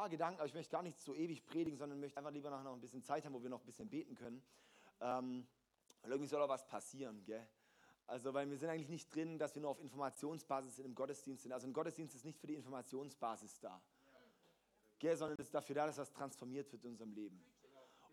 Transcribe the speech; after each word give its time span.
paar 0.00 0.08
Gedanken, 0.08 0.40
aber 0.40 0.46
ich 0.46 0.54
möchte 0.54 0.72
gar 0.72 0.82
nicht 0.82 0.98
so 0.98 1.14
ewig 1.14 1.44
predigen, 1.44 1.76
sondern 1.76 2.00
möchte 2.00 2.16
einfach 2.16 2.32
lieber 2.32 2.48
noch 2.48 2.72
ein 2.72 2.80
bisschen 2.80 3.02
Zeit 3.02 3.26
haben, 3.26 3.34
wo 3.34 3.42
wir 3.42 3.50
noch 3.50 3.60
ein 3.60 3.66
bisschen 3.66 3.90
beten 3.90 4.14
können. 4.14 4.42
Ähm, 5.00 5.46
irgendwie 6.04 6.26
soll 6.26 6.40
auch 6.40 6.48
was 6.48 6.66
passieren, 6.66 7.22
gell? 7.26 7.46
Also, 8.06 8.32
weil 8.32 8.48
wir 8.48 8.56
sind 8.56 8.70
eigentlich 8.70 8.88
nicht 8.88 9.14
drin, 9.14 9.38
dass 9.38 9.54
wir 9.54 9.60
nur 9.60 9.70
auf 9.70 9.78
Informationsbasis 9.78 10.76
sind 10.76 10.86
im 10.86 10.94
Gottesdienst 10.94 11.42
sind. 11.42 11.52
Also 11.52 11.66
ein 11.66 11.74
Gottesdienst 11.74 12.14
ist 12.14 12.24
nicht 12.24 12.38
für 12.40 12.46
die 12.46 12.54
Informationsbasis 12.54 13.60
da, 13.60 13.80
gell? 14.98 15.16
sondern 15.16 15.36
ist 15.38 15.54
dafür 15.54 15.74
da, 15.74 15.86
dass 15.86 15.98
was 15.98 16.10
transformiert 16.10 16.72
wird 16.72 16.82
in 16.84 16.92
unserem 16.92 17.12
Leben. 17.12 17.44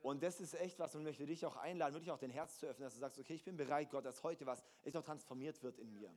Und 0.01 0.21
das 0.21 0.41
ist 0.41 0.55
echt 0.55 0.77
was 0.79 0.93
und 0.93 1.03
möchte 1.03 1.25
dich 1.25 1.45
auch 1.45 1.55
einladen, 1.55 1.93
wirklich 1.93 2.11
auch 2.11 2.19
dein 2.19 2.31
Herz 2.31 2.59
zu 2.59 2.67
öffnen, 2.67 2.85
dass 2.85 2.95
du 2.95 2.99
sagst, 2.99 3.17
okay, 3.17 3.33
ich 3.33 3.45
bin 3.45 3.55
bereit, 3.55 3.89
Gott, 3.89 4.03
dass 4.03 4.23
heute 4.23 4.45
was 4.45 4.61
echt 4.83 4.93
noch 4.93 5.03
transformiert 5.03 5.63
wird 5.63 5.79
in 5.79 5.93
mir. 5.93 6.13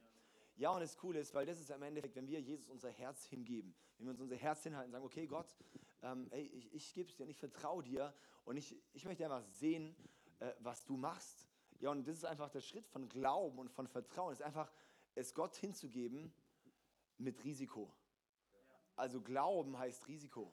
Ja, 0.61 0.73
und 0.73 0.81
das 0.81 0.99
Coole 0.99 1.21
ist, 1.21 1.33
weil 1.33 1.47
das 1.47 1.59
ist 1.59 1.73
am 1.73 1.83
Endeffekt, 1.83 2.15
wenn 2.17 2.29
wir 2.29 2.39
Jesus 2.39 2.69
unser 2.69 2.91
Herz 2.91 3.25
hingeben, 3.25 3.75
wenn 3.97 4.07
wir 4.07 4.11
uns 4.11 4.21
unser 4.21 4.37
Herz 4.37 4.63
hinhalten 4.63 4.89
und 4.89 4.93
sagen, 4.93 5.07
okay, 5.07 5.27
Gott, 5.27 5.57
ähm, 6.03 6.29
ey, 6.33 6.43
ich, 6.43 6.71
ich 6.75 6.93
gebe 6.93 7.09
es 7.09 7.17
dir 7.17 7.25
und 7.25 7.31
ich 7.31 7.39
vertraue 7.39 7.83
dir 7.83 8.13
und 8.45 8.59
ich, 8.59 8.77
ich 8.93 9.07
möchte 9.07 9.25
einfach 9.25 9.43
sehen, 9.49 9.97
äh, 10.39 10.53
was 10.59 10.85
du 10.85 10.99
machst. 10.99 11.49
Ja, 11.79 11.89
und 11.89 12.07
das 12.07 12.19
ist 12.19 12.27
einfach 12.27 12.51
der 12.51 12.61
Schritt 12.61 12.87
von 12.87 13.09
Glauben 13.09 13.59
und 13.59 13.71
von 13.71 13.89
Vertrauen, 13.89 14.35
ist 14.35 14.43
einfach, 14.43 14.71
es 15.15 15.33
Gott 15.33 15.57
hinzugeben 15.57 16.31
mit 17.17 17.43
Risiko. 17.43 17.91
Also 18.97 19.23
Glauben 19.23 19.79
heißt 19.79 20.09
Risiko. 20.09 20.53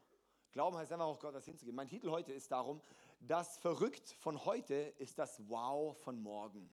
Glauben 0.54 0.78
heißt 0.78 0.94
einfach 0.94 1.08
auch 1.08 1.20
Gott 1.20 1.34
was 1.34 1.44
hinzugeben. 1.44 1.76
Mein 1.76 1.90
Titel 1.90 2.12
heute 2.12 2.32
ist 2.32 2.50
darum, 2.50 2.82
das 3.20 3.58
Verrückt 3.58 4.12
von 4.22 4.46
heute 4.46 4.74
ist 5.00 5.20
das 5.20 5.50
Wow 5.50 5.98
von 5.98 6.18
morgen. 6.22 6.70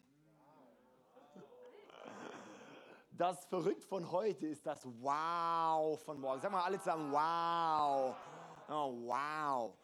Das 3.17 3.45
Verrückt 3.45 3.85
von 3.85 4.11
heute 4.11 4.45
ist 4.49 4.67
das 4.67 4.85
Wow 4.85 6.03
von 6.03 6.19
morgen. 6.19 6.41
Sag 6.41 6.51
mal 6.51 6.65
alle 6.65 6.79
zusammen, 6.79 7.13
wow. 7.13 8.17
Oh, 8.69 9.07
wow. 9.07 9.79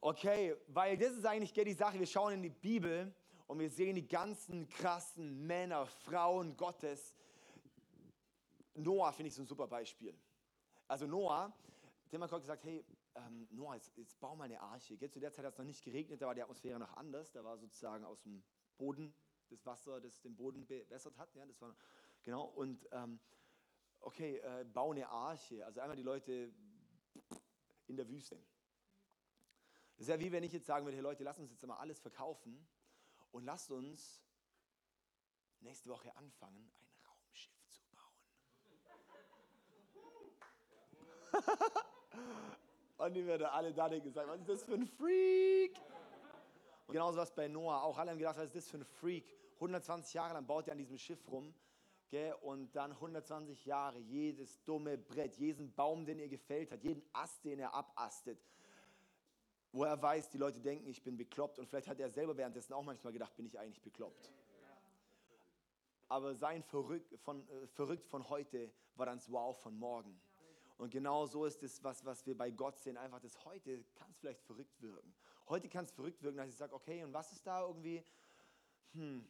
Okay, 0.00 0.56
weil 0.68 0.96
das 0.96 1.10
ist 1.10 1.26
eigentlich 1.26 1.52
die 1.52 1.72
Sache. 1.72 1.98
Wir 1.98 2.06
schauen 2.06 2.34
in 2.34 2.42
die 2.44 2.50
Bibel 2.50 3.12
und 3.48 3.58
wir 3.58 3.68
sehen 3.68 3.96
die 3.96 4.06
ganzen 4.06 4.68
krassen 4.68 5.44
Männer, 5.44 5.86
Frauen 5.86 6.56
Gottes. 6.56 7.16
Noah 8.74 9.12
finde 9.12 9.30
ich 9.30 9.34
so 9.34 9.42
ein 9.42 9.46
super 9.46 9.66
Beispiel. 9.66 10.16
Also 10.86 11.08
Noah, 11.08 11.52
dem 12.12 12.22
hat 12.22 12.30
Gott 12.30 12.42
gesagt, 12.42 12.62
hey, 12.62 12.84
ähm, 13.16 13.48
Noah, 13.50 13.74
jetzt, 13.74 13.90
jetzt 13.96 14.20
bau 14.20 14.36
mal 14.36 14.44
eine 14.44 14.60
Arche. 14.60 14.96
Gell? 14.96 15.10
Zu 15.10 15.18
der 15.18 15.32
Zeit 15.32 15.44
hat 15.44 15.54
es 15.54 15.58
noch 15.58 15.64
nicht 15.64 15.82
geregnet, 15.82 16.22
da 16.22 16.28
war 16.28 16.34
die 16.36 16.42
Atmosphäre 16.42 16.78
noch 16.78 16.96
anders. 16.96 17.32
Da 17.32 17.42
war 17.42 17.58
sozusagen 17.58 18.04
aus 18.04 18.22
dem 18.22 18.44
Boden 18.78 19.12
das 19.52 19.66
Wasser, 19.66 20.00
das 20.00 20.20
den 20.20 20.36
Boden 20.36 20.66
bewässert 20.66 21.16
hat. 21.18 21.34
Ja, 21.34 21.44
das 21.44 21.60
war, 21.60 21.74
genau, 22.22 22.44
und 22.44 22.86
ähm, 22.92 23.20
okay, 24.00 24.38
äh, 24.38 24.64
bau 24.64 24.92
eine 24.92 25.08
Arche. 25.08 25.64
Also 25.64 25.80
einmal 25.80 25.96
die 25.96 26.02
Leute 26.02 26.52
in 27.86 27.96
der 27.96 28.08
Wüste. 28.08 28.36
Das 29.96 30.02
ist 30.02 30.08
ja 30.08 30.18
wie 30.18 30.32
wenn 30.32 30.42
ich 30.42 30.52
jetzt 30.52 30.66
sagen 30.66 30.84
würde, 30.84 30.96
hey 30.96 31.02
Leute, 31.02 31.22
lasst 31.22 31.38
uns 31.38 31.50
jetzt 31.50 31.64
mal 31.66 31.76
alles 31.76 32.00
verkaufen 32.00 32.66
und 33.30 33.44
lasst 33.44 33.70
uns 33.70 34.22
nächste 35.60 35.88
Woche 35.90 36.14
anfangen, 36.16 36.72
ein 36.80 36.88
Raumschiff 37.06 37.68
zu 37.68 37.82
bauen. 37.92 38.16
und 42.98 43.14
die 43.14 43.26
werden 43.26 43.46
alle 43.46 43.72
da 43.72 43.88
gesagt, 43.88 44.28
was 44.28 44.40
ist 44.40 44.48
das 44.48 44.64
für 44.64 44.74
ein 44.74 44.86
Freak? 44.86 45.78
Und 46.86 46.94
genauso 46.94 47.18
was 47.18 47.32
bei 47.34 47.48
Noah 47.48 47.82
auch. 47.82 47.96
Alle 47.96 48.10
haben 48.10 48.18
gedacht, 48.18 48.36
was 48.36 48.46
ist 48.46 48.56
das 48.56 48.68
für 48.68 48.78
ein 48.78 48.84
Freak? 48.84 49.24
120 49.54 50.14
Jahre 50.14 50.34
lang 50.34 50.46
baut 50.46 50.66
er 50.66 50.72
an 50.72 50.78
diesem 50.78 50.98
Schiff 50.98 51.30
rum. 51.30 51.54
Gell? 52.12 52.34
Und 52.42 52.76
dann 52.76 52.92
120 52.92 53.64
Jahre, 53.64 53.98
jedes 53.98 54.62
dumme 54.64 54.98
Brett, 54.98 55.34
jeden 55.38 55.72
Baum, 55.72 56.04
den 56.04 56.18
er 56.18 56.28
gefällt 56.28 56.70
hat, 56.70 56.84
jeden 56.84 57.02
Ast, 57.14 57.42
den 57.42 57.58
er 57.58 57.72
abastet, 57.72 58.38
wo 59.72 59.84
er 59.84 60.00
weiß, 60.00 60.28
die 60.28 60.36
Leute 60.36 60.60
denken, 60.60 60.86
ich 60.88 61.02
bin 61.02 61.16
bekloppt. 61.16 61.58
Und 61.58 61.66
vielleicht 61.66 61.88
hat 61.88 61.98
er 61.98 62.10
selber 62.10 62.36
währenddessen 62.36 62.74
auch 62.74 62.82
manchmal 62.82 63.14
gedacht, 63.14 63.34
bin 63.34 63.46
ich 63.46 63.58
eigentlich 63.58 63.80
bekloppt. 63.80 64.30
Aber 66.10 66.34
sein 66.34 66.62
Verrückt 66.62 67.18
von, 67.20 67.48
äh, 67.48 67.66
Verrückt 67.68 68.06
von 68.06 68.28
heute 68.28 68.70
war 68.94 69.06
dann 69.06 69.16
das 69.16 69.32
Wow 69.32 69.58
von 69.62 69.74
morgen. 69.78 70.20
Und 70.76 70.90
genau 70.90 71.24
so 71.24 71.46
ist 71.46 71.62
es, 71.62 71.82
was, 71.82 72.04
was 72.04 72.26
wir 72.26 72.36
bei 72.36 72.50
Gott 72.50 72.78
sehen. 72.78 72.98
Einfach 72.98 73.20
das 73.20 73.42
heute 73.46 73.82
kann 73.94 74.10
es 74.10 74.18
vielleicht 74.18 74.42
verrückt 74.42 74.82
wirken. 74.82 75.14
Heute 75.48 75.70
kann 75.70 75.86
es 75.86 75.92
verrückt 75.92 76.22
wirken, 76.22 76.36
dass 76.36 76.50
ich 76.50 76.56
sage, 76.56 76.74
okay, 76.74 77.04
und 77.04 77.14
was 77.14 77.32
ist 77.32 77.46
da 77.46 77.62
irgendwie? 77.62 78.04
Hm, 78.92 79.26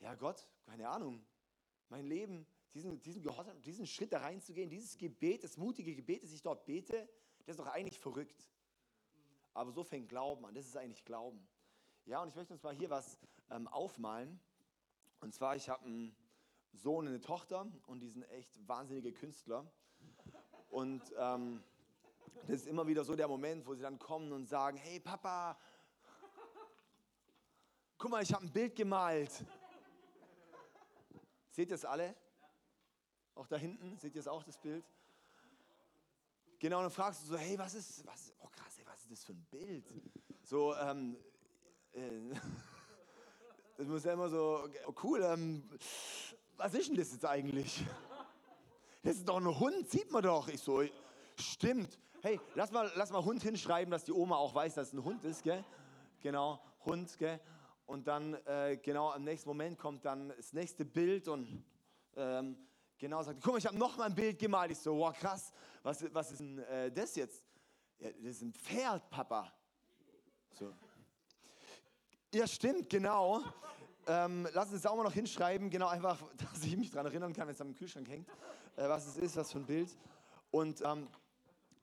ja 0.00 0.14
Gott, 0.14 0.48
keine 0.66 0.88
Ahnung. 0.88 1.24
Mein 1.88 2.06
Leben, 2.06 2.46
diesen, 2.74 3.00
diesen, 3.02 3.22
Gehorsam, 3.22 3.60
diesen 3.62 3.86
Schritt 3.86 4.12
da 4.12 4.18
reinzugehen, 4.18 4.68
dieses 4.68 4.96
Gebet, 4.96 5.44
das 5.44 5.56
mutige 5.56 5.94
Gebet, 5.94 6.22
das 6.22 6.32
ich 6.32 6.42
dort 6.42 6.64
bete, 6.66 7.08
das 7.46 7.56
ist 7.56 7.60
doch 7.60 7.72
eigentlich 7.72 7.98
verrückt. 7.98 8.48
Aber 9.52 9.70
so 9.70 9.84
fängt 9.84 10.08
Glauben 10.08 10.44
an. 10.44 10.54
Das 10.54 10.66
ist 10.66 10.76
eigentlich 10.76 11.04
Glauben. 11.04 11.46
Ja, 12.06 12.20
und 12.22 12.28
ich 12.28 12.34
möchte 12.34 12.52
uns 12.52 12.62
mal 12.62 12.74
hier 12.74 12.90
was 12.90 13.18
ähm, 13.50 13.68
aufmalen. 13.68 14.40
Und 15.20 15.32
zwar, 15.32 15.54
ich 15.56 15.68
habe 15.68 15.84
einen 15.84 16.16
Sohn 16.72 17.06
und 17.06 17.12
eine 17.12 17.20
Tochter 17.20 17.70
und 17.86 18.00
die 18.00 18.08
sind 18.08 18.24
echt 18.30 18.66
wahnsinnige 18.66 19.12
Künstler. 19.12 19.70
Und 20.70 21.02
ähm, 21.16 21.62
das 22.46 22.62
ist 22.62 22.66
immer 22.66 22.86
wieder 22.86 23.04
so 23.04 23.14
der 23.14 23.28
Moment, 23.28 23.66
wo 23.66 23.74
sie 23.74 23.82
dann 23.82 23.98
kommen 23.98 24.32
und 24.32 24.46
sagen, 24.46 24.76
hey 24.76 24.98
Papa, 24.98 25.56
guck 27.96 28.10
mal, 28.10 28.22
ich 28.22 28.34
habe 28.34 28.44
ein 28.44 28.52
Bild 28.52 28.74
gemalt. 28.74 29.44
Seht 31.54 31.70
ihr 31.70 31.76
es 31.76 31.84
alle? 31.84 32.16
Auch 33.36 33.46
da 33.46 33.56
hinten, 33.56 33.96
seht 33.96 34.16
ihr 34.16 34.20
es 34.20 34.26
auch, 34.26 34.42
das 34.42 34.58
Bild? 34.58 34.84
Genau, 36.58 36.78
und 36.78 36.82
dann 36.82 36.90
fragst 36.90 37.22
du 37.22 37.26
so, 37.26 37.36
hey, 37.36 37.56
was 37.56 37.74
ist, 37.74 38.04
was, 38.04 38.32
oh 38.40 38.48
krass, 38.48 38.76
ey, 38.76 38.84
was 38.86 39.00
ist 39.02 39.12
das 39.12 39.24
für 39.24 39.34
ein 39.34 39.46
Bild? 39.52 39.84
So, 40.42 40.74
ähm, 40.74 41.16
äh, 41.92 42.00
das 43.76 43.86
muss 43.86 44.02
ja 44.02 44.14
immer 44.14 44.28
so, 44.28 44.68
oh 44.84 44.94
cool, 45.04 45.22
ähm, 45.22 45.62
was 46.56 46.74
ist 46.74 46.88
denn 46.88 46.96
das 46.96 47.12
jetzt 47.12 47.24
eigentlich? 47.24 47.84
Das 49.04 49.14
ist 49.14 49.28
doch 49.28 49.36
ein 49.36 49.60
Hund, 49.60 49.88
sieht 49.88 50.10
man 50.10 50.24
doch. 50.24 50.48
Ich 50.48 50.60
so, 50.60 50.82
stimmt. 51.38 52.00
Hey, 52.20 52.40
lass 52.56 52.72
mal, 52.72 52.90
lass 52.96 53.12
mal 53.12 53.24
Hund 53.24 53.44
hinschreiben, 53.44 53.92
dass 53.92 54.02
die 54.02 54.12
Oma 54.12 54.38
auch 54.38 54.56
weiß, 54.56 54.74
dass 54.74 54.88
es 54.88 54.92
ein 54.92 55.04
Hund 55.04 55.22
ist, 55.22 55.44
gell? 55.44 55.64
Genau, 56.20 56.58
Hund, 56.84 57.16
gell? 57.16 57.38
Und 57.86 58.06
dann, 58.06 58.34
äh, 58.46 58.78
genau, 58.82 59.12
im 59.12 59.24
nächsten 59.24 59.48
Moment 59.48 59.78
kommt 59.78 60.04
dann 60.04 60.32
das 60.36 60.52
nächste 60.52 60.84
Bild 60.84 61.28
und 61.28 61.64
ähm, 62.16 62.56
genau 62.98 63.22
sagt, 63.22 63.40
guck 63.42 63.52
mal, 63.52 63.58
ich 63.58 63.66
habe 63.66 63.76
noch 63.76 63.96
mal 63.96 64.04
ein 64.04 64.14
Bild 64.14 64.38
gemalt. 64.38 64.70
Ich 64.70 64.78
so, 64.78 64.96
wow, 64.96 65.14
krass, 65.16 65.52
was, 65.82 66.04
was 66.14 66.32
ist 66.32 66.40
denn 66.40 66.58
äh, 66.60 66.90
das 66.90 67.14
jetzt? 67.16 67.44
Ja, 67.98 68.10
das 68.10 68.36
ist 68.36 68.42
ein 68.42 68.52
Pferd, 68.54 69.08
Papa. 69.10 69.52
So. 70.52 70.72
Ja, 72.32 72.46
stimmt, 72.46 72.88
genau. 72.88 73.42
Ähm, 74.06 74.48
lass 74.52 74.72
uns 74.72 74.82
das 74.82 74.90
auch 74.90 74.96
mal 74.96 75.04
noch 75.04 75.12
hinschreiben, 75.12 75.68
genau 75.68 75.88
einfach, 75.88 76.18
dass 76.36 76.64
ich 76.64 76.76
mich 76.76 76.90
daran 76.90 77.06
erinnern 77.06 77.32
kann, 77.32 77.46
wenn 77.46 77.54
es 77.54 77.60
am 77.60 77.74
Kühlschrank 77.74 78.08
hängt, 78.08 78.28
äh, 78.76 78.88
was 78.88 79.06
es 79.06 79.16
ist, 79.18 79.36
was 79.36 79.52
für 79.52 79.58
ein 79.58 79.66
Bild. 79.66 79.96
Und 80.50 80.80
ähm, 80.80 81.08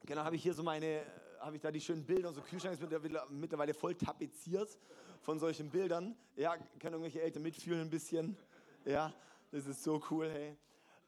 genau 0.04 0.24
habe 0.24 0.36
ich 0.36 0.42
hier 0.42 0.54
so 0.54 0.64
meine, 0.64 1.04
habe 1.40 1.56
ich 1.56 1.62
da 1.62 1.72
die 1.72 1.82
schönen 1.82 2.06
Bilder, 2.06 2.30
unser 2.30 2.42
Kühlschrank 2.42 2.80
ist 2.80 3.30
mittlerweile 3.30 3.74
voll 3.74 3.96
tapeziert 3.96 4.80
von 5.22 5.40
solchen 5.40 5.70
Bildern. 5.70 6.16
Ja, 6.36 6.58
können 6.58 6.96
irgendwelche 6.96 7.22
Eltern 7.22 7.44
mitfühlen 7.44 7.82
ein 7.82 7.90
bisschen. 7.90 8.38
Ja, 8.86 9.14
das 9.52 9.68
ist 9.68 9.84
so 9.84 10.02
cool, 10.10 10.30
hey. 10.30 10.58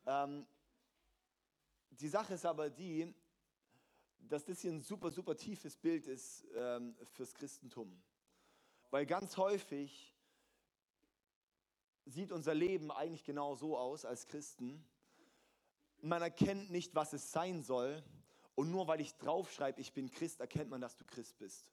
Ähm, 0.05 0.45
die 1.89 2.07
Sache 2.07 2.35
ist 2.35 2.45
aber 2.45 2.69
die, 2.69 3.13
dass 4.19 4.45
das 4.45 4.61
hier 4.61 4.71
ein 4.71 4.81
super, 4.81 5.11
super 5.11 5.35
tiefes 5.35 5.75
Bild 5.75 6.07
ist 6.07 6.45
ähm, 6.55 6.95
fürs 7.11 7.33
Christentum. 7.33 8.01
Weil 8.89 9.05
ganz 9.05 9.37
häufig 9.37 10.13
sieht 12.05 12.31
unser 12.31 12.53
Leben 12.53 12.91
eigentlich 12.91 13.23
genau 13.23 13.55
so 13.55 13.77
aus 13.77 14.05
als 14.05 14.27
Christen. 14.27 14.85
Man 16.01 16.21
erkennt 16.21 16.69
nicht, 16.69 16.93
was 16.93 17.13
es 17.13 17.31
sein 17.31 17.63
soll. 17.63 18.03
Und 18.55 18.69
nur 18.69 18.87
weil 18.87 19.01
ich 19.01 19.15
draufschreibe, 19.17 19.81
ich 19.81 19.93
bin 19.93 20.11
Christ, 20.11 20.39
erkennt 20.39 20.69
man, 20.69 20.79
dass 20.79 20.95
du 20.95 21.05
Christ 21.05 21.37
bist. 21.39 21.71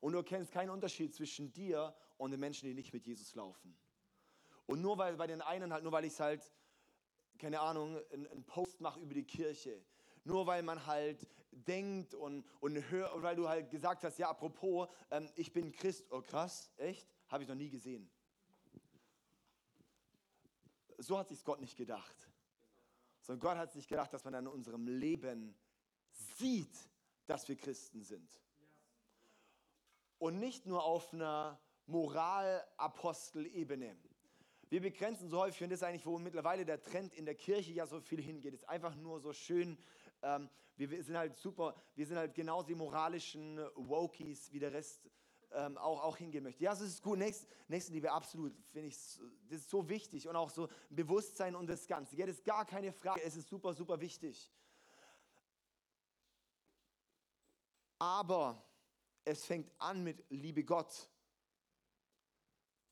Und 0.00 0.12
du 0.12 0.18
erkennst 0.18 0.52
keinen 0.52 0.70
Unterschied 0.70 1.14
zwischen 1.14 1.52
dir 1.52 1.94
und 2.18 2.30
den 2.30 2.40
Menschen, 2.40 2.68
die 2.68 2.74
nicht 2.74 2.92
mit 2.92 3.06
Jesus 3.06 3.34
laufen. 3.34 3.76
Und 4.66 4.80
nur 4.80 4.98
weil 4.98 5.16
bei 5.16 5.26
den 5.26 5.40
einen 5.40 5.72
halt, 5.72 5.82
nur 5.82 5.92
weil 5.92 6.04
ich 6.04 6.18
halt, 6.20 6.42
keine 7.38 7.60
Ahnung, 7.60 7.98
einen 8.12 8.44
Post 8.44 8.80
mache 8.80 9.00
über 9.00 9.14
die 9.14 9.24
Kirche, 9.24 9.82
nur 10.24 10.46
weil 10.46 10.62
man 10.62 10.86
halt 10.86 11.26
denkt 11.50 12.14
und, 12.14 12.44
und 12.60 12.90
hört, 12.90 13.22
weil 13.22 13.34
du 13.34 13.48
halt 13.48 13.70
gesagt 13.70 14.04
hast, 14.04 14.18
ja, 14.18 14.28
apropos, 14.28 14.88
ähm, 15.10 15.28
ich 15.34 15.52
bin 15.52 15.72
Christ, 15.72 16.04
oh 16.10 16.20
krass, 16.20 16.70
echt? 16.76 17.08
Habe 17.28 17.42
ich 17.42 17.48
noch 17.48 17.56
nie 17.56 17.70
gesehen. 17.70 18.10
So 20.98 21.18
hat 21.18 21.28
sich 21.28 21.42
Gott 21.44 21.60
nicht 21.60 21.76
gedacht. 21.76 22.14
Sondern 23.22 23.40
Gott 23.40 23.56
hat 23.56 23.72
sich 23.72 23.86
gedacht, 23.88 24.12
dass 24.12 24.24
man 24.24 24.34
in 24.34 24.46
unserem 24.46 24.86
Leben 24.86 25.56
sieht, 26.36 26.76
dass 27.26 27.48
wir 27.48 27.56
Christen 27.56 28.02
sind 28.02 28.28
und 30.18 30.38
nicht 30.38 30.66
nur 30.66 30.84
auf 30.84 31.12
einer 31.12 31.60
Moralapostelebene. 31.86 33.96
Wir 34.70 34.82
begrenzen 34.82 35.30
so 35.30 35.40
häufig, 35.40 35.62
und 35.62 35.70
das 35.70 35.80
ist 35.80 35.84
eigentlich, 35.84 36.04
wo 36.04 36.18
mittlerweile 36.18 36.66
der 36.66 36.82
Trend 36.82 37.14
in 37.14 37.24
der 37.24 37.34
Kirche 37.34 37.72
ja 37.72 37.86
so 37.86 38.00
viel 38.00 38.20
hingeht, 38.20 38.52
ist 38.52 38.68
einfach 38.68 38.94
nur 38.96 39.20
so 39.20 39.32
schön, 39.32 39.78
ähm, 40.22 40.50
wir, 40.76 41.02
sind 41.02 41.16
halt 41.16 41.36
super, 41.36 41.74
wir 41.94 42.06
sind 42.06 42.18
halt 42.18 42.34
genauso 42.34 42.66
die 42.66 42.74
moralischen 42.74 43.58
Wokies, 43.74 44.52
wie 44.52 44.58
der 44.58 44.72
Rest 44.72 45.08
ähm, 45.52 45.78
auch, 45.78 46.02
auch 46.02 46.16
hingehen 46.16 46.44
möchte. 46.44 46.62
Ja, 46.62 46.70
das 46.70 46.82
ist 46.82 47.02
gut. 47.02 47.18
Nächst, 47.18 47.48
Nächstenliebe, 47.68 48.12
absolut, 48.12 48.54
finde 48.70 48.88
ich, 48.88 48.96
das 49.48 49.60
ist 49.60 49.70
so 49.70 49.88
wichtig 49.88 50.28
und 50.28 50.36
auch 50.36 50.50
so 50.50 50.68
Bewusstsein 50.90 51.56
und 51.56 51.66
das 51.66 51.86
Ganze. 51.86 52.16
Ja, 52.16 52.26
das 52.26 52.36
ist 52.36 52.44
gar 52.44 52.64
keine 52.64 52.92
Frage, 52.92 53.22
es 53.22 53.36
ist 53.36 53.48
super, 53.48 53.72
super 53.72 54.00
wichtig. 54.00 54.50
Aber 57.98 58.62
es 59.28 59.44
fängt 59.44 59.70
an 59.78 60.02
mit 60.02 60.24
Liebe 60.30 60.64
Gott. 60.64 61.10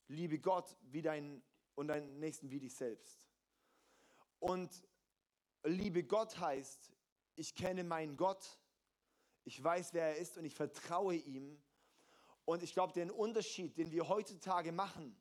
Liebe 0.07 0.39
Gott 0.39 0.77
wie 0.83 1.01
dein 1.01 1.43
und 1.73 1.87
deinen 1.87 2.19
Nächsten 2.19 2.49
wie 2.51 2.59
dich 2.59 2.75
selbst. 2.75 3.19
Und 4.39 4.69
Liebe 5.63 6.03
Gott 6.03 6.39
heißt, 6.39 6.91
ich 7.35 7.55
kenne 7.55 7.83
meinen 7.83 8.15
Gott, 8.17 8.59
ich 9.45 9.61
weiß, 9.61 9.93
wer 9.93 10.09
er 10.09 10.17
ist 10.17 10.37
und 10.37 10.45
ich 10.45 10.53
vertraue 10.53 11.15
ihm. 11.15 11.59
Und 12.45 12.61
ich 12.61 12.73
glaube, 12.73 12.93
den 12.93 13.09
Unterschied, 13.11 13.77
den 13.77 13.91
wir 13.91 14.07
heutzutage 14.07 14.71
machen, 14.71 15.19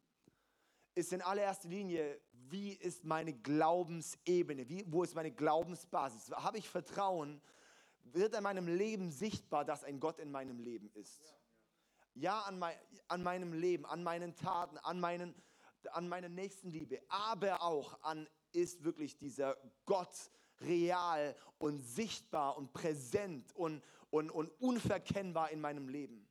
ist 0.95 1.13
in 1.13 1.23
allererster 1.23 1.69
Linie, 1.69 2.21
wie 2.33 2.73
ist 2.73 3.05
meine 3.05 3.33
Glaubensebene, 3.33 4.69
wie, 4.69 4.85
wo 4.87 5.03
ist 5.03 5.15
meine 5.15 5.33
Glaubensbasis? 5.33 6.31
Habe 6.31 6.59
ich 6.59 6.69
Vertrauen? 6.69 7.41
Wird 8.13 8.35
in 8.35 8.43
meinem 8.43 8.69
Leben 8.69 9.11
sichtbar, 9.11 9.65
dass 9.65 9.85
ein 9.85 10.01
Gott 10.01 10.19
in 10.19 10.31
meinem 10.31 10.59
Leben 10.59 10.91
ist? 10.95 11.21
Ja, 12.15 12.41
an, 12.43 12.59
mein, 12.59 12.77
an 13.09 13.23
meinem 13.23 13.53
Leben, 13.53 13.85
an 13.85 14.03
meinen 14.03 14.35
Taten, 14.35 14.79
an 14.79 15.01
meinen, 15.01 15.35
an 15.93 16.09
meiner 16.09 16.29
Nächstenliebe, 16.29 17.01
aber 17.09 17.63
auch 17.63 18.03
an, 18.03 18.27
ist 18.53 18.85
wirklich 18.85 19.19
dieser 19.19 19.57
Gott 19.85 20.31
real 20.61 21.37
und 21.59 21.81
sichtbar 21.81 22.57
und 22.57 22.73
präsent 22.73 23.53
und, 23.55 23.83
und, 24.11 24.31
und 24.31 24.51
unverkennbar 24.61 25.51
in 25.51 25.61
meinem 25.61 25.89
Leben. 25.89 26.27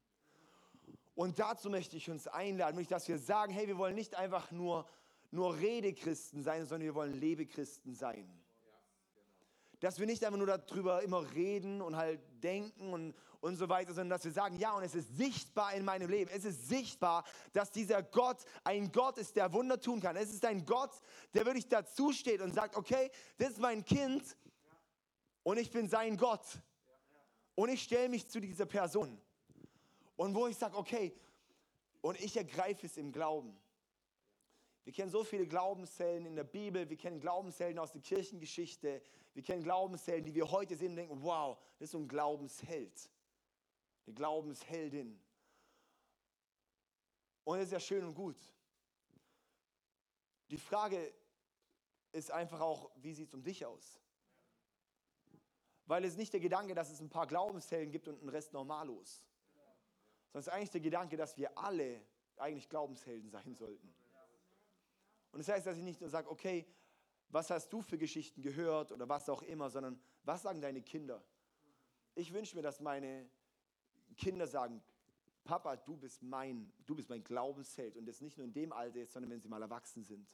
Und 1.13 1.39
dazu 1.39 1.69
möchte 1.69 1.95
ich 1.95 2.09
uns 2.09 2.27
einladen, 2.27 2.85
dass 2.89 3.07
wir 3.07 3.19
sagen, 3.19 3.53
hey, 3.53 3.67
wir 3.67 3.77
wollen 3.77 3.95
nicht 3.95 4.15
einfach 4.15 4.51
nur, 4.51 4.87
nur 5.31 5.55
Redechristen 5.55 6.43
sein, 6.43 6.65
sondern 6.65 6.87
wir 6.87 6.95
wollen 6.95 7.13
Lebechristen 7.13 7.93
sein. 7.93 8.27
Dass 9.79 9.99
wir 9.99 10.05
nicht 10.05 10.23
einfach 10.23 10.37
nur 10.37 10.47
darüber 10.47 11.03
immer 11.03 11.29
reden 11.33 11.81
und 11.81 11.95
halt 11.95 12.19
denken 12.43 12.93
und, 12.93 13.13
und 13.41 13.57
so 13.57 13.69
weiter, 13.69 13.93
sondern 13.93 14.09
dass 14.09 14.25
wir 14.25 14.31
sagen, 14.31 14.57
ja, 14.57 14.73
und 14.73 14.83
es 14.83 14.95
ist 14.95 15.17
sichtbar 15.17 15.73
in 15.73 15.85
meinem 15.85 16.09
Leben. 16.09 16.31
Es 16.33 16.45
ist 16.45 16.67
sichtbar, 16.67 17.23
dass 17.53 17.71
dieser 17.71 18.01
Gott 18.03 18.37
ein 18.63 18.91
Gott 18.91 19.17
ist, 19.17 19.35
der 19.35 19.51
Wunder 19.53 19.79
tun 19.79 19.99
kann. 19.99 20.15
Es 20.15 20.31
ist 20.31 20.45
ein 20.45 20.65
Gott, 20.65 20.91
der 21.33 21.45
wirklich 21.45 21.67
dazu 21.67 22.11
steht 22.11 22.41
und 22.41 22.53
sagt, 22.53 22.75
okay, 22.75 23.11
das 23.37 23.51
ist 23.51 23.59
mein 23.59 23.83
Kind 23.83 24.23
und 25.43 25.57
ich 25.57 25.71
bin 25.71 25.89
sein 25.89 26.17
Gott. 26.17 26.45
Und 27.55 27.69
ich 27.69 27.83
stelle 27.83 28.09
mich 28.09 28.27
zu 28.27 28.39
dieser 28.41 28.65
Person. 28.65 29.21
Und 30.17 30.33
wo 30.35 30.47
ich 30.47 30.57
sage, 30.57 30.77
okay, 30.77 31.15
und 32.01 32.19
ich 32.19 32.37
ergreife 32.37 32.85
es 32.85 32.97
im 32.97 33.11
Glauben. 33.11 33.57
Wir 34.85 34.93
kennen 34.93 35.09
so 35.09 35.23
viele 35.23 35.47
Glaubenshelden 35.47 36.25
in 36.25 36.35
der 36.35 36.43
Bibel, 36.43 36.89
wir 36.89 36.97
kennen 36.97 37.19
Glaubenshelden 37.19 37.79
aus 37.79 37.91
der 37.91 38.01
Kirchengeschichte, 38.01 39.01
wir 39.33 39.43
kennen 39.43 39.63
Glaubenshelden, 39.63 40.23
die 40.23 40.33
wir 40.33 40.49
heute 40.49 40.77
sehen 40.77 40.91
und 40.91 40.95
denken, 40.95 41.21
wow, 41.21 41.57
das 41.77 41.87
ist 41.87 41.91
so 41.91 41.97
ein 41.97 42.07
Glaubensheld 42.07 43.09
eine 44.05 44.13
Glaubensheldin. 44.13 45.19
Und 47.43 47.59
es 47.59 47.65
ist 47.65 47.71
ja 47.71 47.79
schön 47.79 48.03
und 48.03 48.15
gut. 48.15 48.37
Die 50.49 50.57
Frage 50.57 51.13
ist 52.11 52.31
einfach 52.31 52.61
auch, 52.61 52.91
wie 52.97 53.13
sieht 53.13 53.29
es 53.29 53.33
um 53.33 53.43
dich 53.43 53.65
aus? 53.65 53.99
Weil 55.85 56.05
es 56.05 56.17
nicht 56.17 56.33
der 56.33 56.39
Gedanke, 56.39 56.73
dass 56.73 56.89
es 56.89 56.99
ein 56.99 57.09
paar 57.09 57.27
Glaubenshelden 57.27 57.91
gibt 57.91 58.07
und 58.07 58.21
ein 58.23 58.29
Rest 58.29 58.53
normalos. 58.53 59.23
Sondern 60.27 60.39
es 60.39 60.47
ist 60.47 60.53
eigentlich 60.53 60.71
der 60.71 60.81
Gedanke, 60.81 61.17
dass 61.17 61.37
wir 61.37 61.55
alle 61.57 62.01
eigentlich 62.37 62.69
Glaubenshelden 62.69 63.29
sein 63.29 63.53
sollten. 63.53 63.93
Und 65.35 65.39
das 65.39 65.49
heißt, 65.49 65.67
dass 65.67 65.77
ich 65.77 65.83
nicht 65.83 65.99
nur 65.99 66.09
sage, 66.09 66.31
okay, 66.31 66.65
was 67.27 67.49
hast 67.49 67.67
du 67.73 67.81
für 67.81 67.97
Geschichten 67.97 68.41
gehört 68.41 68.93
oder 68.93 69.09
was 69.09 69.27
auch 69.27 69.41
immer, 69.41 69.69
sondern 69.69 69.99
was 70.23 70.43
sagen 70.43 70.61
deine 70.61 70.81
Kinder? 70.81 71.21
Ich 72.13 72.31
wünsche 72.31 72.55
mir, 72.55 72.61
dass 72.61 72.79
meine 72.79 73.29
Kinder 74.15 74.47
sagen, 74.47 74.81
Papa, 75.43 75.75
du 75.75 75.97
bist 75.97 76.23
mein, 76.23 76.71
du 76.85 76.95
bist 76.95 77.09
mein 77.09 77.21
Glaubensheld 77.21 77.97
und 77.97 78.05
das 78.05 78.21
nicht 78.21 78.37
nur 78.37 78.45
in 78.45 78.53
dem 78.53 78.71
Alter 78.71 78.99
jetzt, 78.99 79.11
sondern 79.11 79.29
wenn 79.29 79.41
sie 79.41 79.49
mal 79.49 79.61
erwachsen 79.61 80.05
sind. 80.05 80.33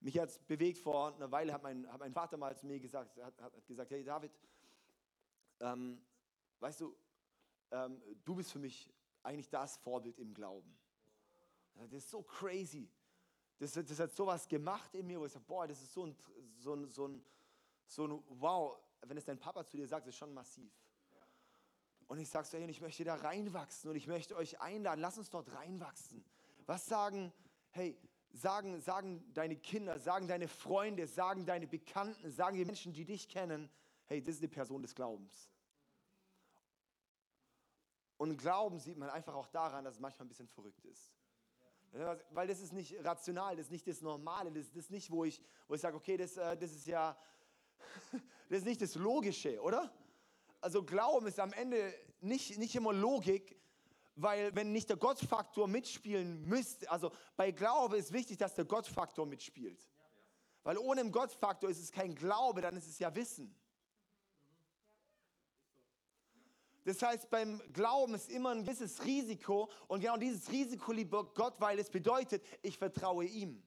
Mich 0.00 0.18
hat 0.18 0.30
es 0.30 0.38
bewegt, 0.40 0.78
vor 0.78 1.14
einer 1.14 1.30
Weile 1.30 1.52
hat 1.52 1.62
mein, 1.62 1.86
hat 1.92 2.00
mein 2.00 2.12
Vater 2.12 2.36
mal 2.36 2.56
zu 2.56 2.66
mir 2.66 2.80
gesagt, 2.80 3.16
hat, 3.18 3.40
hat 3.40 3.66
gesagt, 3.68 3.92
hey 3.92 4.02
David, 4.02 4.32
ähm, 5.60 6.04
weißt 6.58 6.80
du, 6.80 6.96
ähm, 7.70 8.02
du 8.24 8.34
bist 8.34 8.50
für 8.50 8.58
mich 8.58 8.92
eigentlich 9.22 9.48
das 9.48 9.76
Vorbild 9.76 10.18
im 10.18 10.34
Glauben. 10.34 10.81
Das 11.74 11.92
ist 11.92 12.10
so 12.10 12.22
crazy. 12.22 12.88
Das, 13.58 13.72
das 13.72 13.98
hat 13.98 14.12
sowas 14.12 14.48
gemacht 14.48 14.94
in 14.94 15.06
mir, 15.06 15.20
wo 15.20 15.26
ich 15.26 15.32
sage, 15.32 15.44
boah, 15.46 15.66
das 15.66 15.80
ist 15.80 15.92
so 15.92 16.06
ein, 16.06 16.16
so 16.58 16.74
ein, 16.74 16.88
so 16.88 17.08
ein, 17.08 17.24
so 17.86 18.06
ein 18.06 18.24
wow, 18.28 18.78
wenn 19.02 19.16
es 19.16 19.24
dein 19.24 19.38
Papa 19.38 19.64
zu 19.64 19.76
dir 19.76 19.86
sagt, 19.86 20.06
ist 20.06 20.16
schon 20.16 20.32
massiv. 20.32 20.72
Und 22.08 22.18
ich 22.18 22.28
sage 22.28 22.46
so, 22.46 22.58
hey, 22.58 22.68
ich 22.68 22.80
möchte 22.80 23.04
da 23.04 23.14
reinwachsen 23.14 23.90
und 23.90 23.96
ich 23.96 24.06
möchte 24.06 24.36
euch 24.36 24.60
einladen, 24.60 25.00
lass 25.00 25.16
uns 25.16 25.30
dort 25.30 25.54
reinwachsen. 25.54 26.24
Was 26.66 26.86
sagen, 26.86 27.32
hey, 27.70 27.96
sagen, 28.32 28.80
sagen 28.80 29.32
deine 29.32 29.56
Kinder, 29.56 29.98
sagen 29.98 30.28
deine 30.28 30.48
Freunde, 30.48 31.06
sagen 31.06 31.46
deine 31.46 31.66
Bekannten, 31.66 32.30
sagen 32.30 32.56
die 32.56 32.64
Menschen, 32.64 32.92
die 32.92 33.04
dich 33.04 33.28
kennen, 33.28 33.70
hey, 34.06 34.22
das 34.22 34.34
ist 34.34 34.42
die 34.42 34.48
Person 34.48 34.82
des 34.82 34.94
Glaubens. 34.94 35.50
Und 38.16 38.36
Glauben 38.36 38.78
sieht 38.78 38.98
man 38.98 39.10
einfach 39.10 39.34
auch 39.34 39.48
daran, 39.48 39.84
dass 39.84 39.94
es 39.94 40.00
manchmal 40.00 40.26
ein 40.26 40.28
bisschen 40.28 40.48
verrückt 40.48 40.84
ist. 40.84 41.12
Weil 42.30 42.46
das 42.46 42.60
ist 42.60 42.72
nicht 42.72 42.94
rational, 43.04 43.54
das 43.56 43.66
ist 43.66 43.72
nicht 43.72 43.86
das 43.86 44.00
Normale, 44.00 44.50
das 44.50 44.68
ist 44.68 44.90
nicht, 44.90 45.10
wo 45.10 45.24
ich, 45.24 45.42
wo 45.68 45.74
ich 45.74 45.80
sage, 45.80 45.96
okay, 45.96 46.16
das, 46.16 46.36
äh, 46.38 46.56
das 46.56 46.72
ist 46.72 46.86
ja, 46.86 47.16
das 48.48 48.58
ist 48.58 48.64
nicht 48.64 48.80
das 48.80 48.94
Logische, 48.94 49.60
oder? 49.60 49.92
Also 50.62 50.82
Glauben 50.82 51.26
ist 51.26 51.38
am 51.38 51.52
Ende 51.52 51.92
nicht, 52.20 52.56
nicht 52.58 52.74
immer 52.74 52.94
Logik, 52.94 53.60
weil 54.14 54.54
wenn 54.54 54.72
nicht 54.72 54.88
der 54.88 54.96
Gottfaktor 54.96 55.68
mitspielen 55.68 56.46
müsste, 56.48 56.90
also 56.90 57.12
bei 57.36 57.50
Glaube 57.50 57.98
ist 57.98 58.12
wichtig, 58.12 58.38
dass 58.38 58.54
der 58.54 58.64
Gottfaktor 58.64 59.26
mitspielt. 59.26 59.86
Weil 60.62 60.78
ohne 60.78 61.02
den 61.02 61.12
Gottfaktor 61.12 61.68
ist 61.68 61.80
es 61.80 61.90
kein 61.90 62.14
Glaube, 62.14 62.60
dann 62.62 62.76
ist 62.76 62.86
es 62.86 62.98
ja 62.98 63.14
Wissen. 63.14 63.54
Das 66.84 67.00
heißt, 67.00 67.30
beim 67.30 67.62
Glauben 67.72 68.14
ist 68.14 68.30
immer 68.30 68.50
ein 68.50 68.64
gewisses 68.64 69.04
Risiko 69.04 69.70
und 69.86 70.00
genau 70.00 70.16
dieses 70.16 70.50
Risiko 70.50 70.92
liebt 70.92 71.12
Gott, 71.34 71.54
weil 71.58 71.78
es 71.78 71.90
bedeutet, 71.90 72.44
ich 72.60 72.76
vertraue 72.76 73.24
ihm. 73.24 73.62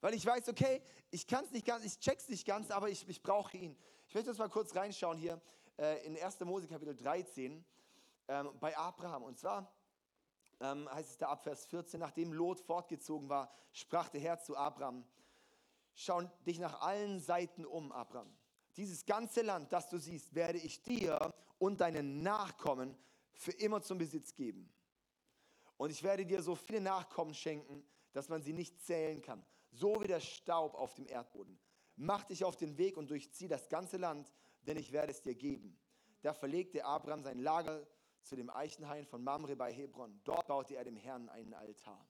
Weil 0.00 0.14
ich 0.14 0.26
weiß, 0.26 0.48
okay, 0.48 0.82
ich 1.10 1.26
kann 1.26 1.44
es 1.44 1.52
nicht 1.52 1.66
ganz, 1.66 1.84
ich 1.84 1.98
check's 1.98 2.28
nicht 2.28 2.46
ganz, 2.46 2.70
aber 2.70 2.88
ich, 2.88 3.08
ich 3.08 3.22
brauche 3.22 3.56
ihn. 3.56 3.76
Ich 4.08 4.14
möchte 4.14 4.30
jetzt 4.30 4.38
mal 4.38 4.50
kurz 4.50 4.74
reinschauen 4.74 5.16
hier 5.16 5.40
äh, 5.78 6.04
in 6.04 6.20
1. 6.20 6.40
Mose 6.40 6.66
Kapitel 6.66 6.96
13 6.96 7.64
ähm, 8.28 8.50
bei 8.60 8.76
Abraham. 8.76 9.22
Und 9.22 9.38
zwar 9.38 9.72
ähm, 10.60 10.88
heißt 10.92 11.10
es 11.10 11.16
da 11.18 11.28
ab 11.28 11.44
Vers 11.44 11.66
14, 11.66 12.00
nachdem 12.00 12.32
Lot 12.32 12.60
fortgezogen 12.60 13.28
war, 13.28 13.52
sprach 13.72 14.08
der 14.08 14.20
Herr 14.20 14.40
zu 14.40 14.56
Abraham, 14.56 15.06
schau 15.94 16.22
dich 16.44 16.58
nach 16.58 16.80
allen 16.80 17.20
Seiten 17.20 17.64
um, 17.64 17.92
Abraham. 17.92 18.36
Dieses 18.76 19.06
ganze 19.06 19.42
Land, 19.42 19.72
das 19.72 19.88
du 19.88 19.98
siehst, 19.98 20.34
werde 20.34 20.58
ich 20.58 20.82
dir 20.82 21.32
und 21.58 21.80
deinen 21.80 22.22
Nachkommen 22.22 22.96
für 23.34 23.52
immer 23.52 23.82
zum 23.82 23.98
Besitz 23.98 24.34
geben. 24.34 24.72
Und 25.76 25.90
ich 25.90 26.02
werde 26.02 26.24
dir 26.24 26.42
so 26.42 26.54
viele 26.54 26.80
Nachkommen 26.80 27.34
schenken, 27.34 27.84
dass 28.12 28.28
man 28.28 28.42
sie 28.42 28.52
nicht 28.52 28.80
zählen 28.80 29.20
kann 29.20 29.44
so 29.74 30.00
wie 30.00 30.06
der 30.06 30.20
Staub 30.20 30.74
auf 30.74 30.94
dem 30.94 31.06
Erdboden. 31.06 31.58
Mach 31.96 32.24
dich 32.24 32.44
auf 32.44 32.56
den 32.56 32.78
Weg 32.78 32.96
und 32.96 33.10
durchzieh 33.10 33.48
das 33.48 33.68
ganze 33.68 33.96
Land, 33.96 34.32
denn 34.62 34.76
ich 34.76 34.92
werde 34.92 35.12
es 35.12 35.22
dir 35.22 35.34
geben. 35.34 35.78
Da 36.22 36.32
verlegte 36.32 36.84
Abraham 36.84 37.22
sein 37.22 37.38
Lager 37.38 37.86
zu 38.22 38.36
dem 38.36 38.50
Eichenhain 38.50 39.04
von 39.04 39.22
Mamre 39.22 39.54
bei 39.56 39.72
Hebron. 39.72 40.20
Dort 40.24 40.46
baute 40.46 40.76
er 40.76 40.84
dem 40.84 40.96
Herrn 40.96 41.28
einen 41.28 41.52
Altar. 41.54 42.06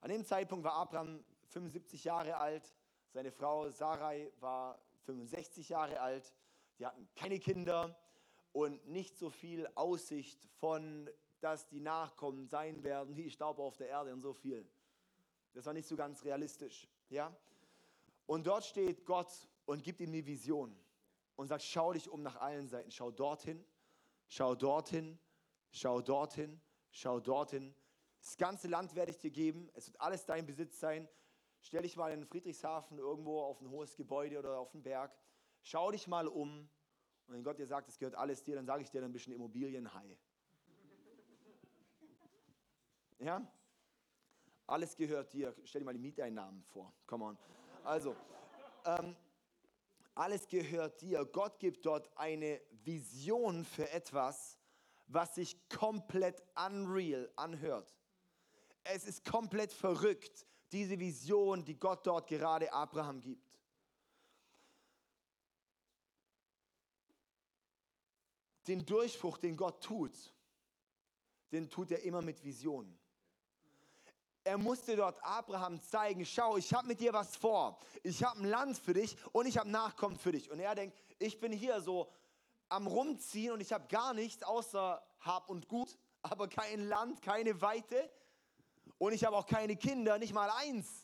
An 0.00 0.10
dem 0.10 0.24
Zeitpunkt 0.24 0.64
war 0.64 0.74
Abraham 0.74 1.24
75 1.48 2.04
Jahre 2.04 2.36
alt, 2.36 2.74
seine 3.10 3.30
Frau 3.30 3.70
Sarai 3.70 4.32
war 4.40 4.80
65 5.04 5.68
Jahre 5.68 6.00
alt. 6.00 6.34
Die 6.78 6.86
hatten 6.86 7.08
keine 7.14 7.38
Kinder 7.38 7.96
und 8.54 8.86
nicht 8.86 9.18
so 9.18 9.30
viel 9.30 9.68
Aussicht 9.74 10.48
von, 10.60 11.10
dass 11.40 11.66
die 11.66 11.80
Nachkommen 11.80 12.46
sein 12.46 12.84
werden 12.84 13.16
wie 13.16 13.28
Staub 13.28 13.58
auf 13.58 13.76
der 13.76 13.88
Erde 13.88 14.12
und 14.12 14.22
so 14.22 14.32
viel. 14.32 14.64
Das 15.52 15.66
war 15.66 15.72
nicht 15.72 15.88
so 15.88 15.96
ganz 15.96 16.24
realistisch. 16.24 16.88
Ja? 17.10 17.36
Und 18.26 18.46
dort 18.46 18.64
steht 18.64 19.04
Gott 19.04 19.48
und 19.66 19.82
gibt 19.82 20.00
ihm 20.00 20.10
eine 20.10 20.24
Vision 20.24 20.74
und 21.34 21.48
sagt, 21.48 21.64
schau 21.64 21.92
dich 21.92 22.08
um 22.08 22.22
nach 22.22 22.36
allen 22.36 22.68
Seiten. 22.68 22.92
Schau 22.92 23.10
dorthin, 23.10 23.64
schau 24.28 24.54
dorthin, 24.54 25.18
schau 25.72 26.00
dorthin, 26.00 26.60
schau 26.92 27.18
dorthin. 27.18 27.74
Das 28.20 28.36
ganze 28.36 28.68
Land 28.68 28.94
werde 28.94 29.10
ich 29.10 29.18
dir 29.18 29.32
geben. 29.32 29.68
Es 29.74 29.88
wird 29.88 30.00
alles 30.00 30.26
dein 30.26 30.46
Besitz 30.46 30.78
sein. 30.78 31.08
Stell 31.60 31.82
dich 31.82 31.96
mal 31.96 32.12
in 32.12 32.24
Friedrichshafen 32.24 32.98
irgendwo 32.98 33.40
auf 33.42 33.60
ein 33.60 33.68
hohes 33.68 33.96
Gebäude 33.96 34.38
oder 34.38 34.58
auf 34.58 34.72
einen 34.74 34.84
Berg. 34.84 35.12
Schau 35.62 35.90
dich 35.90 36.06
mal 36.06 36.28
um. 36.28 36.70
Und 37.26 37.34
wenn 37.34 37.42
Gott 37.42 37.58
dir 37.58 37.66
sagt, 37.66 37.88
es 37.88 37.98
gehört 37.98 38.14
alles 38.14 38.42
dir, 38.42 38.56
dann 38.56 38.66
sage 38.66 38.82
ich 38.82 38.90
dir 38.90 39.00
dann 39.00 39.10
ein 39.10 39.12
bisschen 39.12 39.32
Immobilienhai. 39.32 40.18
Ja? 43.18 43.46
Alles 44.66 44.96
gehört 44.96 45.32
dir. 45.32 45.54
Stell 45.64 45.80
dir 45.80 45.86
mal 45.86 45.92
die 45.92 46.00
Mieteinnahmen 46.00 46.62
vor. 46.64 46.92
Come 47.06 47.24
on. 47.24 47.38
Also, 47.82 48.16
ähm, 48.84 49.16
alles 50.14 50.46
gehört 50.48 51.00
dir. 51.00 51.24
Gott 51.24 51.58
gibt 51.58 51.84
dort 51.86 52.10
eine 52.16 52.60
Vision 52.84 53.64
für 53.64 53.90
etwas, 53.90 54.58
was 55.06 55.34
sich 55.34 55.68
komplett 55.68 56.42
unreal 56.54 57.30
anhört. 57.36 57.94
Es 58.84 59.04
ist 59.04 59.24
komplett 59.24 59.72
verrückt, 59.72 60.46
diese 60.72 60.98
Vision, 60.98 61.64
die 61.64 61.78
Gott 61.78 62.06
dort 62.06 62.28
gerade 62.28 62.72
Abraham 62.72 63.20
gibt. 63.20 63.58
Den 68.66 68.84
Durchbruch, 68.84 69.38
den 69.38 69.56
Gott 69.56 69.82
tut, 69.82 70.12
den 71.52 71.68
tut 71.68 71.90
er 71.90 72.02
immer 72.02 72.22
mit 72.22 72.42
Visionen 72.42 72.98
er 74.44 74.58
musste 74.58 74.94
dort 74.94 75.22
Abraham 75.24 75.80
zeigen, 75.80 76.24
schau, 76.26 76.58
ich 76.58 76.72
habe 76.74 76.86
mit 76.86 77.00
dir 77.00 77.12
was 77.12 77.34
vor. 77.34 77.78
Ich 78.02 78.22
habe 78.22 78.40
ein 78.40 78.48
Land 78.48 78.78
für 78.78 78.92
dich 78.92 79.16
und 79.32 79.46
ich 79.46 79.56
habe 79.56 79.70
Nachkommen 79.70 80.16
für 80.16 80.32
dich. 80.32 80.50
Und 80.50 80.60
er 80.60 80.74
denkt, 80.74 80.96
ich 81.18 81.40
bin 81.40 81.50
hier 81.50 81.80
so 81.80 82.10
am 82.68 82.86
Rumziehen 82.86 83.52
und 83.52 83.60
ich 83.60 83.72
habe 83.72 83.86
gar 83.88 84.12
nichts 84.12 84.42
außer 84.42 85.02
Hab 85.20 85.48
und 85.48 85.66
Gut, 85.68 85.96
aber 86.22 86.48
kein 86.48 86.88
Land, 86.88 87.22
keine 87.22 87.60
Weite 87.62 88.10
und 88.98 89.12
ich 89.12 89.24
habe 89.24 89.36
auch 89.36 89.46
keine 89.46 89.76
Kinder, 89.76 90.18
nicht 90.18 90.34
mal 90.34 90.50
eins. 90.50 91.03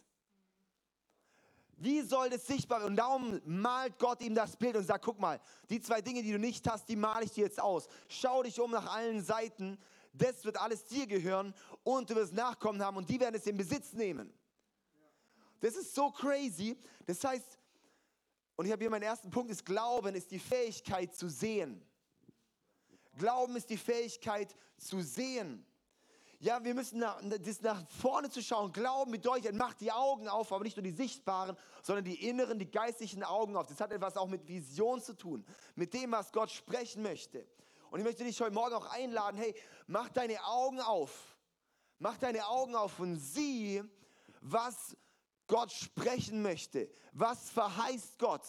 Wie 1.80 2.02
soll 2.02 2.30
das 2.30 2.46
sichtbar 2.46 2.80
werden? 2.80 2.92
Und 2.92 2.96
darum 2.96 3.40
malt 3.44 3.98
Gott 3.98 4.20
ihm 4.20 4.34
das 4.34 4.56
Bild 4.56 4.76
und 4.76 4.84
sagt, 4.84 5.04
guck 5.04 5.18
mal, 5.18 5.40
die 5.68 5.80
zwei 5.80 6.00
Dinge, 6.00 6.22
die 6.22 6.30
du 6.30 6.38
nicht 6.38 6.68
hast, 6.70 6.88
die 6.88 6.96
male 6.96 7.24
ich 7.24 7.32
dir 7.32 7.44
jetzt 7.44 7.60
aus. 7.60 7.88
Schau 8.08 8.42
dich 8.44 8.60
um 8.60 8.70
nach 8.70 8.94
allen 8.94 9.24
Seiten 9.24 9.78
das 10.12 10.44
wird 10.44 10.56
alles 10.56 10.84
dir 10.84 11.06
gehören 11.06 11.54
und 11.82 12.10
du 12.10 12.16
wirst 12.16 12.32
Nachkommen 12.32 12.82
haben 12.82 12.96
und 12.96 13.08
die 13.08 13.20
werden 13.20 13.34
es 13.34 13.46
in 13.46 13.56
Besitz 13.56 13.92
nehmen. 13.92 14.32
Das 15.60 15.76
ist 15.76 15.94
so 15.94 16.10
crazy. 16.10 16.76
Das 17.06 17.22
heißt, 17.22 17.58
und 18.56 18.66
ich 18.66 18.72
habe 18.72 18.82
hier 18.82 18.90
meinen 18.90 19.02
ersten 19.02 19.30
Punkt, 19.30 19.50
ist 19.50 19.64
Glauben 19.64 20.14
ist 20.14 20.30
die 20.30 20.38
Fähigkeit 20.38 21.14
zu 21.14 21.28
sehen. 21.28 21.82
Glauben 23.16 23.56
ist 23.56 23.70
die 23.70 23.76
Fähigkeit 23.76 24.54
zu 24.76 25.00
sehen. 25.00 25.64
Ja, 26.42 26.64
wir 26.64 26.74
müssen 26.74 27.00
nach, 27.00 27.20
das 27.22 27.60
nach 27.60 27.86
vorne 27.90 28.30
zu 28.30 28.42
schauen. 28.42 28.72
Glauben 28.72 29.12
bedeutet, 29.12 29.54
macht 29.54 29.82
die 29.82 29.92
Augen 29.92 30.26
auf, 30.26 30.50
aber 30.52 30.64
nicht 30.64 30.74
nur 30.74 30.82
die 30.82 30.90
sichtbaren, 30.90 31.54
sondern 31.82 32.06
die 32.06 32.26
inneren, 32.26 32.58
die 32.58 32.70
geistlichen 32.70 33.22
Augen 33.22 33.56
auf. 33.56 33.66
Das 33.66 33.78
hat 33.78 33.92
etwas 33.92 34.16
auch 34.16 34.26
mit 34.26 34.48
Vision 34.48 35.02
zu 35.02 35.12
tun, 35.14 35.44
mit 35.74 35.92
dem, 35.92 36.12
was 36.12 36.32
Gott 36.32 36.50
sprechen 36.50 37.02
möchte. 37.02 37.46
Und 37.90 38.00
ich 38.00 38.06
möchte 38.06 38.24
dich 38.24 38.40
heute 38.40 38.54
Morgen 38.54 38.74
auch 38.74 38.90
einladen, 38.90 39.36
hey, 39.36 39.54
mach 39.86 40.08
deine 40.08 40.42
Augen 40.46 40.80
auf. 40.80 41.36
Mach 41.98 42.16
deine 42.16 42.46
Augen 42.46 42.74
auf 42.74 42.98
und 42.98 43.16
sieh, 43.18 43.84
was 44.40 44.96
Gott 45.46 45.70
sprechen 45.70 46.40
möchte. 46.40 46.90
Was 47.12 47.50
verheißt 47.50 48.18
Gott? 48.18 48.46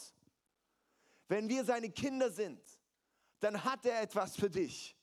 Wenn 1.28 1.50
wir 1.50 1.66
seine 1.66 1.90
Kinder 1.90 2.32
sind, 2.32 2.62
dann 3.42 3.62
hat 3.66 3.86
er 3.86 4.02
etwas 4.02 4.38
für 4.38 4.50
dich. 4.50 4.96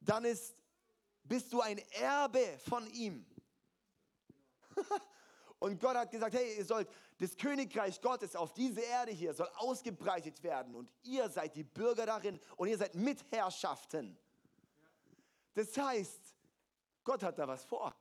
Dann 0.00 0.24
ist, 0.24 0.56
bist 1.30 1.52
du 1.52 1.60
ein 1.60 1.78
Erbe 1.92 2.58
von 2.68 2.84
ihm. 2.90 3.24
Und 5.60 5.78
Gott 5.78 5.94
hat 5.94 6.10
gesagt, 6.10 6.34
hey, 6.34 6.56
ihr 6.58 6.64
sollt 6.64 6.88
das 7.18 7.36
Königreich 7.36 8.00
Gottes 8.00 8.34
auf 8.34 8.52
diese 8.52 8.80
Erde 8.80 9.12
hier 9.12 9.32
soll 9.32 9.48
ausgebreitet 9.56 10.42
werden 10.42 10.74
und 10.74 10.90
ihr 11.02 11.28
seid 11.28 11.54
die 11.54 11.64
Bürger 11.64 12.06
darin 12.06 12.40
und 12.56 12.66
ihr 12.66 12.78
seid 12.78 12.94
Mitherrschaften. 12.94 14.18
Das 15.52 15.76
heißt, 15.76 16.34
Gott 17.04 17.22
hat 17.22 17.38
da 17.38 17.46
was 17.46 17.62
vor. 17.64 17.94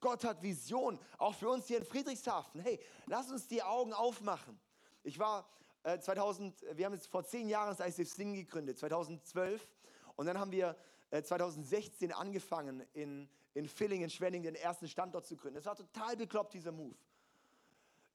Gott 0.00 0.24
hat 0.24 0.42
Vision, 0.42 0.98
auch 1.18 1.34
für 1.34 1.50
uns 1.50 1.66
hier 1.66 1.76
in 1.78 1.84
Friedrichshafen. 1.84 2.62
Hey, 2.62 2.80
lass 3.06 3.30
uns 3.30 3.46
die 3.46 3.62
Augen 3.62 3.92
aufmachen. 3.92 4.58
Ich 5.04 5.18
war 5.18 5.46
äh, 5.82 5.98
2000, 5.98 6.64
wir 6.72 6.86
haben 6.86 6.94
jetzt 6.94 7.06
vor 7.06 7.22
zehn 7.22 7.50
Jahren 7.50 7.76
das 7.76 7.86
ICF 7.86 8.12
Sing 8.12 8.32
gegründet, 8.34 8.78
2012. 8.78 9.68
Und 10.16 10.24
dann 10.24 10.38
haben 10.38 10.50
wir 10.50 10.74
2016 11.12 12.12
angefangen, 12.12 12.84
in, 12.94 13.28
in 13.54 13.68
Villingen, 13.68 14.08
Schwenningen 14.08 14.54
den 14.54 14.62
ersten 14.62 14.88
Standort 14.88 15.26
zu 15.26 15.36
gründen. 15.36 15.56
Das 15.56 15.66
war 15.66 15.76
total 15.76 16.16
bekloppt, 16.16 16.54
dieser 16.54 16.72
Move 16.72 16.94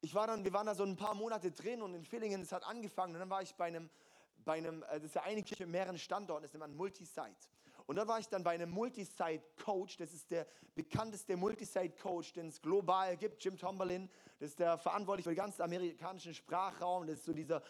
ich 0.02 0.14
war 0.14 0.28
dann, 0.28 0.44
wir 0.44 0.54
waren 0.54 0.68
da 0.68 0.76
so 0.76 0.84
ein 0.84 0.96
paar 0.96 1.16
Monate 1.16 1.52
drin 1.52 1.82
und 1.82 1.94
in 1.94 2.04
Villingen, 2.04 2.42
es 2.42 2.52
hat 2.52 2.64
angefangen 2.64 3.14
und 3.14 3.20
dann 3.20 3.30
war 3.30 3.42
ich 3.42 3.56
bei 3.56 3.66
einem, 3.66 3.90
bei 4.46 4.54
einem, 4.54 4.84
äh, 4.84 4.96
das 4.96 5.06
ist 5.06 5.16
ja 5.16 5.24
eine 5.24 5.44
Kirche 5.44 5.66
mit 5.66 5.74
mehreren 5.74 5.98
Standorten, 5.98 6.44
das 6.44 6.52
ist 6.52 6.56
immer 6.56 6.66
ein 6.66 6.76
Multisite. 6.76 7.50
Und 7.88 7.96
dann 7.96 8.08
war 8.08 8.20
ich 8.20 8.28
dann 8.28 8.44
bei 8.44 8.52
einem 8.52 8.70
Multisite-Coach, 8.70 9.98
das 9.98 10.14
ist 10.14 10.30
der 10.30 10.46
bekannteste 10.76 11.38
Multisite-Coach, 11.38 12.34
den 12.34 12.50
es 12.50 12.62
global 12.62 13.16
gibt, 13.16 13.44
Jim 13.44 13.58
Tomberlin, 13.58 14.10
das 14.40 14.50
ist 14.50 14.60
der 14.60 14.78
verantwortlich 14.78 15.24
für 15.24 15.32
den 15.32 15.38
ganzen 15.38 15.62
amerikanischen 15.62 16.34
Sprachraum, 16.34 17.08
das 17.08 17.18
ist 17.18 17.26
so 17.26 17.34
dieser, 17.34 17.64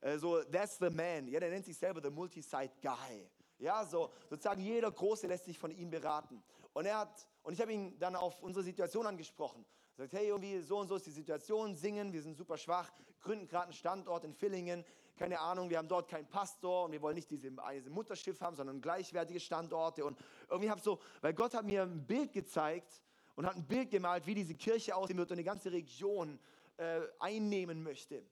äh, 0.00 0.18
so, 0.18 0.42
that's 0.44 0.76
the 0.78 0.90
man, 0.90 1.28
ja, 1.28 1.40
der 1.40 1.50
nennt 1.50 1.64
sich 1.64 1.76
selber 1.76 2.00
the 2.02 2.10
Multisite-Guy. 2.10 3.30
Ja, 3.60 3.84
so, 3.84 4.10
sozusagen 4.28 4.62
jeder 4.62 4.90
Große 4.90 5.26
lässt 5.26 5.44
sich 5.44 5.58
von 5.58 5.70
ihm 5.70 5.90
beraten. 5.90 6.42
Und 6.72 6.86
er 6.86 6.98
hat, 6.98 7.28
und 7.42 7.52
ich 7.52 7.60
habe 7.60 7.72
ihn 7.72 7.98
dann 7.98 8.16
auf 8.16 8.42
unsere 8.42 8.64
Situation 8.64 9.06
angesprochen. 9.06 9.66
Sagt, 9.96 10.14
hey, 10.14 10.28
irgendwie 10.28 10.60
so 10.60 10.78
und 10.78 10.88
so 10.88 10.96
ist 10.96 11.06
die 11.06 11.10
Situation, 11.10 11.74
singen, 11.74 12.12
wir 12.12 12.22
sind 12.22 12.36
super 12.36 12.56
schwach, 12.56 12.90
gründen 13.20 13.46
gerade 13.46 13.64
einen 13.64 13.72
Standort 13.74 14.24
in 14.24 14.32
Villingen, 14.32 14.84
keine 15.14 15.38
Ahnung, 15.38 15.68
wir 15.68 15.76
haben 15.76 15.88
dort 15.88 16.08
keinen 16.08 16.26
Pastor 16.26 16.86
und 16.86 16.92
wir 16.92 17.02
wollen 17.02 17.16
nicht 17.16 17.30
diese, 17.30 17.52
diese 17.74 17.90
Mutterschiff 17.90 18.40
haben, 18.40 18.56
sondern 18.56 18.80
gleichwertige 18.80 19.38
Standorte. 19.38 20.06
Und 20.06 20.18
irgendwie 20.48 20.70
habe 20.70 20.80
so, 20.80 20.98
weil 21.20 21.34
Gott 21.34 21.52
hat 21.52 21.66
mir 21.66 21.82
ein 21.82 22.06
Bild 22.06 22.32
gezeigt 22.32 23.02
und 23.34 23.44
hat 23.44 23.56
ein 23.56 23.66
Bild 23.66 23.90
gemalt, 23.90 24.26
wie 24.26 24.34
diese 24.34 24.54
Kirche 24.54 24.96
aussehen 24.96 25.18
wird 25.18 25.30
und 25.30 25.36
die 25.36 25.44
ganze 25.44 25.70
Region 25.70 26.38
äh, 26.78 27.02
einnehmen 27.18 27.82
möchte. 27.82 28.24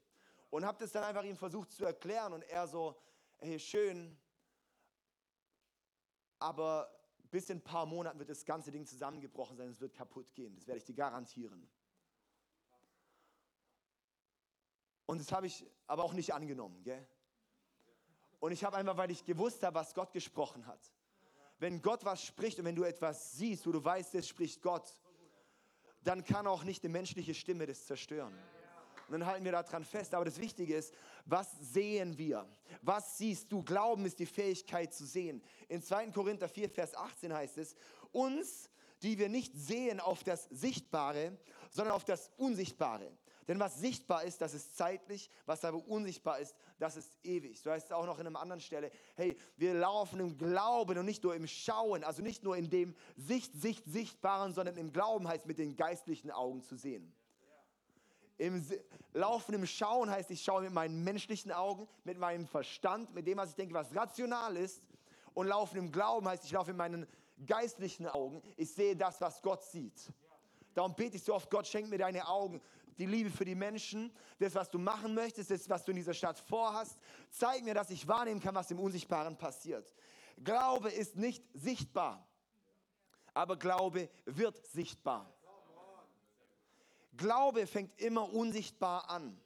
Und 0.48 0.64
habe 0.64 0.78
das 0.78 0.92
dann 0.92 1.04
einfach 1.04 1.24
ihm 1.24 1.36
versucht 1.36 1.70
zu 1.70 1.84
erklären 1.84 2.32
und 2.32 2.42
er 2.44 2.66
so, 2.66 2.96
hey, 3.36 3.58
schön, 3.58 4.16
aber 6.38 6.90
bis 7.30 7.50
in 7.50 7.58
ein 7.58 7.62
paar 7.62 7.86
Monaten 7.86 8.18
wird 8.18 8.30
das 8.30 8.44
ganze 8.44 8.70
Ding 8.70 8.86
zusammengebrochen 8.86 9.56
sein, 9.56 9.68
es 9.68 9.80
wird 9.80 9.94
kaputt 9.94 10.34
gehen. 10.34 10.54
Das 10.54 10.66
werde 10.66 10.78
ich 10.78 10.84
dir 10.84 10.94
garantieren. 10.94 11.68
Und 15.06 15.20
das 15.20 15.32
habe 15.32 15.46
ich 15.46 15.66
aber 15.86 16.04
auch 16.04 16.12
nicht 16.12 16.34
angenommen. 16.34 16.82
Gell? 16.82 17.06
Und 18.40 18.52
ich 18.52 18.62
habe 18.64 18.76
einfach, 18.76 18.96
weil 18.96 19.10
ich 19.10 19.24
gewusst 19.24 19.62
habe, 19.62 19.74
was 19.74 19.94
Gott 19.94 20.12
gesprochen 20.12 20.66
hat. 20.66 20.80
Wenn 21.58 21.82
Gott 21.82 22.04
was 22.04 22.22
spricht 22.22 22.58
und 22.58 22.66
wenn 22.66 22.76
du 22.76 22.84
etwas 22.84 23.32
siehst, 23.32 23.66
wo 23.66 23.72
du 23.72 23.82
weißt, 23.82 24.14
es 24.14 24.28
spricht 24.28 24.62
Gott, 24.62 24.88
dann 26.04 26.24
kann 26.24 26.46
auch 26.46 26.62
nicht 26.62 26.84
eine 26.84 26.92
menschliche 26.92 27.34
Stimme 27.34 27.66
das 27.66 27.84
zerstören. 27.86 28.36
Und 29.08 29.20
dann 29.20 29.26
halten 29.26 29.44
wir 29.44 29.52
daran 29.52 29.84
fest. 29.84 30.14
Aber 30.14 30.24
das 30.24 30.38
Wichtige 30.38 30.76
ist, 30.76 30.94
was 31.24 31.48
sehen 31.60 32.16
wir? 32.18 32.46
Was 32.82 33.18
siehst 33.18 33.50
du? 33.50 33.62
Glauben 33.62 34.04
ist 34.04 34.18
die 34.18 34.26
Fähigkeit 34.26 34.92
zu 34.92 35.06
sehen. 35.06 35.42
In 35.68 35.82
2. 35.82 36.08
Korinther 36.08 36.48
4, 36.48 36.68
Vers 36.68 36.94
18 36.94 37.32
heißt 37.32 37.58
es, 37.58 37.74
uns, 38.12 38.70
die 39.02 39.18
wir 39.18 39.28
nicht 39.28 39.56
sehen 39.56 40.00
auf 40.00 40.24
das 40.24 40.44
Sichtbare, 40.50 41.38
sondern 41.70 41.94
auf 41.94 42.04
das 42.04 42.30
Unsichtbare. 42.36 43.10
Denn 43.48 43.58
was 43.58 43.80
sichtbar 43.80 44.24
ist, 44.24 44.42
das 44.42 44.52
ist 44.52 44.76
zeitlich, 44.76 45.30
was 45.46 45.64
aber 45.64 45.78
unsichtbar 45.88 46.38
ist, 46.38 46.54
das 46.78 46.96
ist 46.98 47.16
ewig. 47.24 47.58
So 47.58 47.70
heißt 47.70 47.86
es 47.86 47.92
auch 47.92 48.04
noch 48.04 48.18
in 48.18 48.26
einer 48.26 48.38
anderen 48.38 48.60
Stelle, 48.60 48.90
hey, 49.16 49.38
wir 49.56 49.72
laufen 49.72 50.20
im 50.20 50.36
Glauben 50.36 50.98
und 50.98 51.06
nicht 51.06 51.24
nur 51.24 51.34
im 51.34 51.46
Schauen, 51.46 52.04
also 52.04 52.20
nicht 52.20 52.44
nur 52.44 52.58
in 52.58 52.68
dem 52.68 52.94
Sicht, 53.16 53.54
Sicht, 53.54 53.84
Sichtbaren, 53.86 54.52
sondern 54.52 54.76
im 54.76 54.92
Glauben 54.92 55.26
heißt 55.26 55.46
mit 55.46 55.58
den 55.58 55.76
geistlichen 55.76 56.30
Augen 56.30 56.62
zu 56.62 56.76
sehen. 56.76 57.10
Im 58.38 58.64
Laufen, 59.14 59.54
im 59.54 59.66
Schauen 59.66 60.08
heißt, 60.08 60.30
ich 60.30 60.42
schaue 60.42 60.62
mit 60.62 60.72
meinen 60.72 61.02
menschlichen 61.02 61.50
Augen, 61.50 61.88
mit 62.04 62.18
meinem 62.18 62.46
Verstand, 62.46 63.12
mit 63.12 63.26
dem, 63.26 63.36
was 63.38 63.50
ich 63.50 63.56
denke, 63.56 63.74
was 63.74 63.94
rational 63.94 64.56
ist. 64.56 64.82
Und 65.34 65.48
Laufen 65.48 65.76
im 65.76 65.92
Glauben 65.92 66.26
heißt, 66.28 66.44
ich 66.44 66.52
laufe 66.52 66.70
mit 66.70 66.78
meinen 66.78 67.06
geistlichen 67.46 68.06
Augen. 68.06 68.40
Ich 68.56 68.72
sehe 68.72 68.96
das, 68.96 69.20
was 69.20 69.42
Gott 69.42 69.62
sieht. 69.64 70.12
Darum 70.74 70.94
bete 70.94 71.16
ich 71.16 71.22
so 71.24 71.34
oft, 71.34 71.50
Gott 71.50 71.66
schenk 71.66 71.88
mir 71.88 71.98
deine 71.98 72.26
Augen, 72.28 72.60
die 72.98 73.06
Liebe 73.06 73.30
für 73.30 73.44
die 73.44 73.54
Menschen, 73.54 74.12
das, 74.38 74.54
was 74.54 74.70
du 74.70 74.78
machen 74.78 75.14
möchtest, 75.14 75.50
das, 75.50 75.68
was 75.68 75.84
du 75.84 75.90
in 75.90 75.96
dieser 75.96 76.14
Stadt 76.14 76.38
vorhast. 76.38 76.98
Zeig 77.30 77.64
mir, 77.64 77.74
dass 77.74 77.90
ich 77.90 78.06
wahrnehmen 78.06 78.40
kann, 78.40 78.54
was 78.54 78.70
im 78.70 78.78
Unsichtbaren 78.78 79.36
passiert. 79.36 79.92
Glaube 80.42 80.90
ist 80.90 81.16
nicht 81.16 81.42
sichtbar, 81.54 82.24
aber 83.34 83.56
Glaube 83.56 84.08
wird 84.24 84.64
sichtbar. 84.66 85.32
Glaube 87.18 87.66
fängt 87.66 88.00
immer 88.00 88.32
unsichtbar 88.32 89.10
an. 89.10 89.38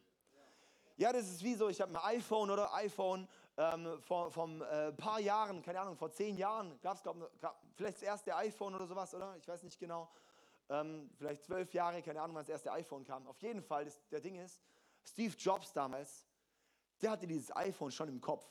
Ja, 0.96 1.12
das 1.12 1.28
ist 1.28 1.42
wie 1.42 1.54
so, 1.54 1.68
ich 1.68 1.80
habe 1.80 1.90
ein 1.90 2.16
iPhone 2.16 2.50
oder 2.50 2.72
iPhone, 2.74 3.26
ähm, 3.56 4.00
vor, 4.02 4.30
vor 4.30 4.48
äh, 4.70 4.92
paar 4.92 5.18
Jahren, 5.18 5.62
keine 5.62 5.80
Ahnung, 5.80 5.96
vor 5.96 6.10
zehn 6.10 6.36
Jahren 6.36 6.78
gab 6.80 6.96
es, 6.96 7.02
vielleicht 7.74 7.96
das 7.96 8.02
erste 8.02 8.36
iPhone 8.36 8.74
oder 8.74 8.86
sowas, 8.86 9.14
oder? 9.14 9.36
Ich 9.36 9.48
weiß 9.48 9.62
nicht 9.64 9.78
genau. 9.78 10.08
Ähm, 10.68 11.10
vielleicht 11.16 11.44
zwölf 11.44 11.72
Jahre, 11.72 12.02
keine 12.02 12.20
Ahnung, 12.20 12.36
wann 12.36 12.42
das 12.42 12.50
erste 12.50 12.70
iPhone 12.72 13.04
kam. 13.04 13.26
Auf 13.26 13.40
jeden 13.42 13.62
Fall, 13.62 13.84
das, 13.84 14.06
der 14.10 14.20
Ding 14.20 14.36
ist, 14.36 14.62
Steve 15.04 15.34
Jobs 15.36 15.72
damals, 15.72 16.26
der 17.00 17.10
hatte 17.10 17.26
dieses 17.26 17.54
iPhone 17.56 17.90
schon 17.90 18.08
im 18.08 18.20
Kopf. 18.20 18.46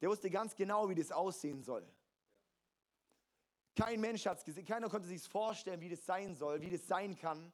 Der 0.00 0.08
wusste 0.08 0.30
ganz 0.30 0.54
genau, 0.54 0.88
wie 0.88 0.94
das 0.94 1.12
aussehen 1.12 1.62
soll. 1.62 1.86
Kein 3.76 4.00
Mensch 4.00 4.24
hat 4.26 4.38
es 4.38 4.44
gesehen, 4.44 4.64
keiner 4.64 4.88
konnte 4.88 5.08
sich 5.08 5.22
vorstellen, 5.28 5.80
wie 5.80 5.90
das 5.90 6.04
sein 6.06 6.34
soll, 6.34 6.60
wie 6.60 6.70
das 6.70 6.86
sein 6.86 7.16
kann. 7.16 7.52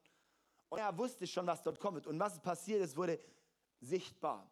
Und 0.69 0.79
er 0.79 0.97
wusste 0.97 1.25
schon, 1.25 1.47
was 1.47 1.63
dort 1.63 1.79
kommt. 1.79 2.07
Und 2.07 2.19
was 2.19 2.39
passiert 2.41 2.81
ist, 2.81 2.95
wurde 2.97 3.19
sichtbar. 3.79 4.49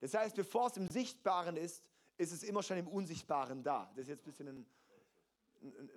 Das 0.00 0.14
heißt, 0.14 0.36
bevor 0.36 0.68
es 0.68 0.76
im 0.76 0.88
Sichtbaren 0.88 1.56
ist, 1.56 1.82
ist 2.18 2.32
es 2.32 2.42
immer 2.42 2.62
schon 2.62 2.78
im 2.78 2.88
Unsichtbaren 2.88 3.62
da. 3.62 3.90
Das 3.94 4.02
ist 4.04 4.08
jetzt 4.08 4.22
ein 4.22 4.30
bisschen 4.30 4.48
ein, 4.48 4.66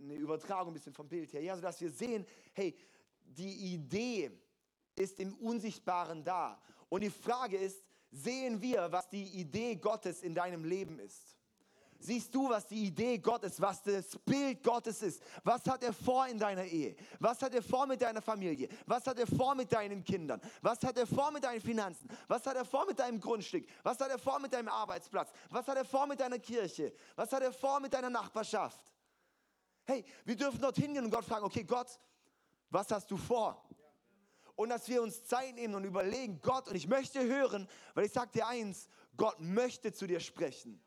eine 0.01 0.15
Übertragung 0.15 0.71
ein 0.71 0.73
bisschen 0.73 0.93
vom 0.93 1.07
Bild 1.07 1.31
her. 1.33 1.41
Ja, 1.41 1.55
sodass 1.55 1.79
wir 1.81 1.91
sehen, 1.91 2.25
hey, 2.53 2.75
die 3.21 3.73
Idee 3.73 4.31
ist 4.95 5.19
im 5.19 5.35
Unsichtbaren 5.35 6.23
da. 6.23 6.61
Und 6.89 7.01
die 7.01 7.09
Frage 7.09 7.57
ist, 7.57 7.83
sehen 8.11 8.61
wir, 8.61 8.91
was 8.91 9.07
die 9.09 9.23
Idee 9.39 9.75
Gottes 9.75 10.23
in 10.23 10.33
deinem 10.33 10.65
Leben 10.65 10.99
ist? 10.99 11.38
Siehst 11.99 12.33
du, 12.33 12.49
was 12.49 12.67
die 12.67 12.85
Idee 12.85 13.17
Gottes, 13.17 13.59
was 13.61 13.83
das 13.83 14.17
Bild 14.19 14.63
Gottes 14.63 15.01
ist. 15.01 15.21
Was 15.43 15.65
hat 15.65 15.83
er 15.83 15.93
vor 15.93 16.27
in 16.27 16.39
deiner 16.39 16.63
Ehe? 16.63 16.95
Was 17.19 17.41
hat 17.41 17.53
er 17.53 17.61
vor 17.61 17.85
mit 17.85 18.01
deiner 18.01 18.21
Familie? 18.21 18.69
Was 18.85 19.05
hat 19.05 19.19
er 19.19 19.27
vor 19.27 19.53
mit 19.53 19.71
deinen 19.71 20.03
Kindern? 20.03 20.41
Was 20.61 20.81
hat 20.83 20.97
er 20.97 21.05
vor 21.05 21.31
mit 21.31 21.43
deinen 21.43 21.61
Finanzen? 21.61 22.09
Was 22.27 22.45
hat 22.45 22.55
er 22.55 22.65
vor 22.65 22.85
mit 22.85 22.97
deinem 22.97 23.19
Grundstück? 23.19 23.67
Was 23.83 23.99
hat 23.99 24.09
er 24.09 24.17
vor 24.17 24.39
mit 24.39 24.53
deinem 24.53 24.69
Arbeitsplatz? 24.69 25.31
Was 25.49 25.67
hat 25.67 25.77
er 25.77 25.85
vor 25.85 26.07
mit 26.07 26.19
deiner 26.19 26.39
Kirche? 26.39 26.93
Was 27.15 27.31
hat 27.31 27.43
er 27.43 27.51
vor 27.51 27.79
mit 27.79 27.93
deiner 27.93 28.09
Nachbarschaft? 28.09 28.93
Hey, 29.85 30.05
wir 30.23 30.35
dürfen 30.35 30.61
dorthin 30.61 30.93
gehen 30.93 31.03
und 31.03 31.11
Gott 31.11 31.25
fragen, 31.25 31.45
okay, 31.45 31.63
Gott, 31.63 31.99
was 32.69 32.89
hast 32.91 33.09
du 33.11 33.17
vor? 33.17 33.67
Und 34.55 34.69
dass 34.69 34.87
wir 34.87 35.01
uns 35.01 35.25
Zeit 35.25 35.55
nehmen 35.55 35.73
und 35.73 35.83
überlegen, 35.83 36.39
Gott, 36.41 36.67
und 36.67 36.75
ich 36.75 36.87
möchte 36.87 37.23
hören, 37.23 37.67
weil 37.93 38.05
ich 38.05 38.11
sage 38.11 38.31
dir 38.31 38.47
eins, 38.47 38.87
Gott 39.17 39.39
möchte 39.39 39.91
zu 39.91 40.05
dir 40.05 40.19
sprechen. 40.19 40.81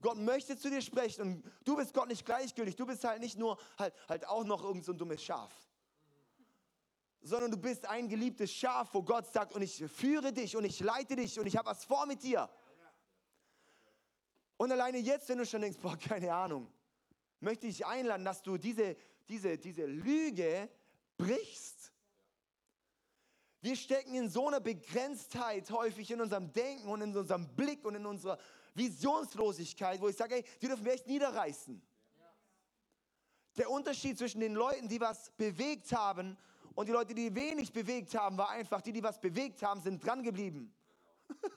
Gott 0.00 0.18
möchte 0.18 0.56
zu 0.56 0.70
dir 0.70 0.80
sprechen 0.80 1.22
und 1.22 1.44
du 1.64 1.76
bist 1.76 1.92
Gott 1.92 2.08
nicht 2.08 2.24
gleichgültig. 2.24 2.76
Du 2.76 2.86
bist 2.86 3.02
halt 3.04 3.20
nicht 3.20 3.36
nur 3.36 3.58
halt, 3.78 3.94
halt 4.08 4.26
auch 4.28 4.44
noch 4.44 4.62
irgend 4.62 4.84
so 4.84 4.92
ein 4.92 4.98
dummes 4.98 5.22
Schaf, 5.22 5.52
sondern 7.20 7.50
du 7.50 7.56
bist 7.56 7.86
ein 7.86 8.08
geliebtes 8.08 8.52
Schaf, 8.52 8.94
wo 8.94 9.02
Gott 9.02 9.26
sagt, 9.32 9.54
und 9.54 9.62
ich 9.62 9.84
führe 9.84 10.32
dich 10.32 10.56
und 10.56 10.64
ich 10.64 10.80
leite 10.80 11.16
dich 11.16 11.38
und 11.38 11.46
ich 11.46 11.56
habe 11.56 11.68
was 11.68 11.84
vor 11.84 12.06
mit 12.06 12.22
dir. 12.22 12.48
Und 14.56 14.72
alleine 14.72 14.98
jetzt, 14.98 15.28
wenn 15.28 15.38
du 15.38 15.46
schon 15.46 15.62
denkst, 15.62 15.78
boah, 15.80 15.96
keine 15.96 16.32
Ahnung, 16.34 16.72
möchte 17.40 17.66
ich 17.66 17.86
einladen, 17.86 18.24
dass 18.24 18.42
du 18.42 18.56
diese, 18.56 18.96
diese, 19.28 19.58
diese 19.58 19.86
Lüge 19.86 20.68
brichst. 21.16 21.92
Wir 23.60 23.76
stecken 23.76 24.14
in 24.14 24.30
so 24.30 24.46
einer 24.46 24.60
Begrenztheit 24.60 25.70
häufig 25.70 26.10
in 26.10 26.20
unserem 26.20 26.52
Denken 26.52 26.88
und 26.88 27.00
in 27.00 27.16
unserem 27.16 27.48
Blick 27.56 27.84
und 27.84 27.96
in 27.96 28.06
unserer 28.06 28.38
Visionslosigkeit, 28.78 30.00
wo 30.00 30.08
ich 30.08 30.16
sage, 30.16 30.36
ey, 30.36 30.44
die 30.62 30.68
dürfen 30.68 30.84
wir 30.84 30.92
echt 30.92 31.06
niederreißen. 31.06 31.82
Der 33.56 33.70
Unterschied 33.70 34.16
zwischen 34.16 34.40
den 34.40 34.54
Leuten, 34.54 34.88
die 34.88 35.00
was 35.00 35.30
bewegt 35.32 35.92
haben 35.92 36.38
und 36.74 36.86
die 36.86 36.92
Leute, 36.92 37.12
die 37.12 37.34
wenig 37.34 37.72
bewegt 37.72 38.14
haben, 38.14 38.38
war 38.38 38.50
einfach, 38.50 38.80
die, 38.80 38.92
die 38.92 39.02
was 39.02 39.20
bewegt 39.20 39.62
haben, 39.62 39.80
sind 39.80 40.04
dran 40.04 40.22
geblieben. 40.22 40.72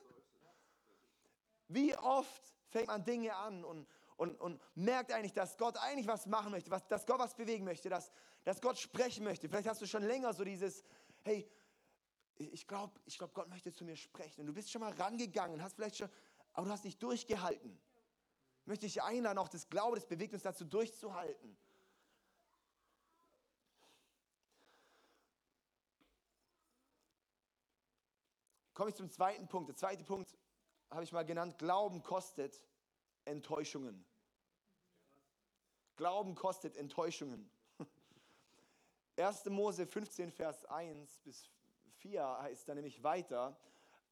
Wie 1.67 1.95
oft 1.95 2.41
fängt 2.69 2.87
man 2.87 3.03
Dinge 3.03 3.35
an 3.35 3.63
und, 3.63 3.87
und, 4.17 4.35
und 4.41 4.59
merkt 4.75 5.11
eigentlich, 5.11 5.33
dass 5.33 5.57
Gott 5.57 5.77
eigentlich 5.77 6.07
was 6.07 6.25
machen 6.25 6.51
möchte, 6.51 6.71
was, 6.71 6.87
dass 6.87 7.05
Gott 7.05 7.19
was 7.19 7.35
bewegen 7.35 7.65
möchte, 7.65 7.87
dass, 7.87 8.11
dass 8.43 8.59
Gott 8.59 8.79
sprechen 8.79 9.23
möchte. 9.23 9.47
Vielleicht 9.47 9.67
hast 9.67 9.81
du 9.81 9.85
schon 9.85 10.03
länger 10.03 10.33
so 10.33 10.43
dieses, 10.43 10.83
hey, 11.21 11.47
ich 12.35 12.67
glaube, 12.67 12.99
ich 13.05 13.17
glaub, 13.17 13.33
Gott 13.33 13.49
möchte 13.49 13.71
zu 13.71 13.85
mir 13.85 13.95
sprechen. 13.95 14.41
Und 14.41 14.47
du 14.47 14.53
bist 14.53 14.71
schon 14.71 14.81
mal 14.81 14.91
rangegangen, 14.93 15.61
hast 15.61 15.75
vielleicht 15.75 15.97
schon 15.97 16.09
aber 16.53 16.67
du 16.67 16.71
hast 16.71 16.83
nicht 16.83 17.01
durchgehalten. 17.01 17.79
Ich 18.61 18.67
möchte 18.67 18.85
dich 18.85 19.01
einladen, 19.01 19.37
auch 19.37 19.49
das 19.49 19.69
Glaube, 19.69 19.95
das 19.95 20.05
bewegt 20.05 20.33
uns 20.33 20.43
dazu 20.43 20.65
durchzuhalten. 20.65 21.57
Komme 28.73 28.89
ich 28.89 28.95
zum 28.95 29.09
zweiten 29.09 29.47
Punkt. 29.47 29.69
Der 29.69 29.75
zweite 29.75 30.03
Punkt 30.03 30.35
habe 30.89 31.03
ich 31.03 31.11
mal 31.11 31.25
genannt, 31.25 31.57
Glauben 31.57 32.03
kostet 32.03 32.61
Enttäuschungen. 33.25 34.05
Glauben 35.95 36.35
kostet 36.35 36.77
Enttäuschungen. 36.77 37.49
1. 39.17 39.45
Mose 39.45 39.85
15, 39.85 40.31
Vers 40.31 40.65
1 40.65 41.19
bis 41.19 41.49
4 41.97 42.25
heißt 42.41 42.67
da 42.67 42.75
nämlich 42.75 43.03
weiter, 43.03 43.55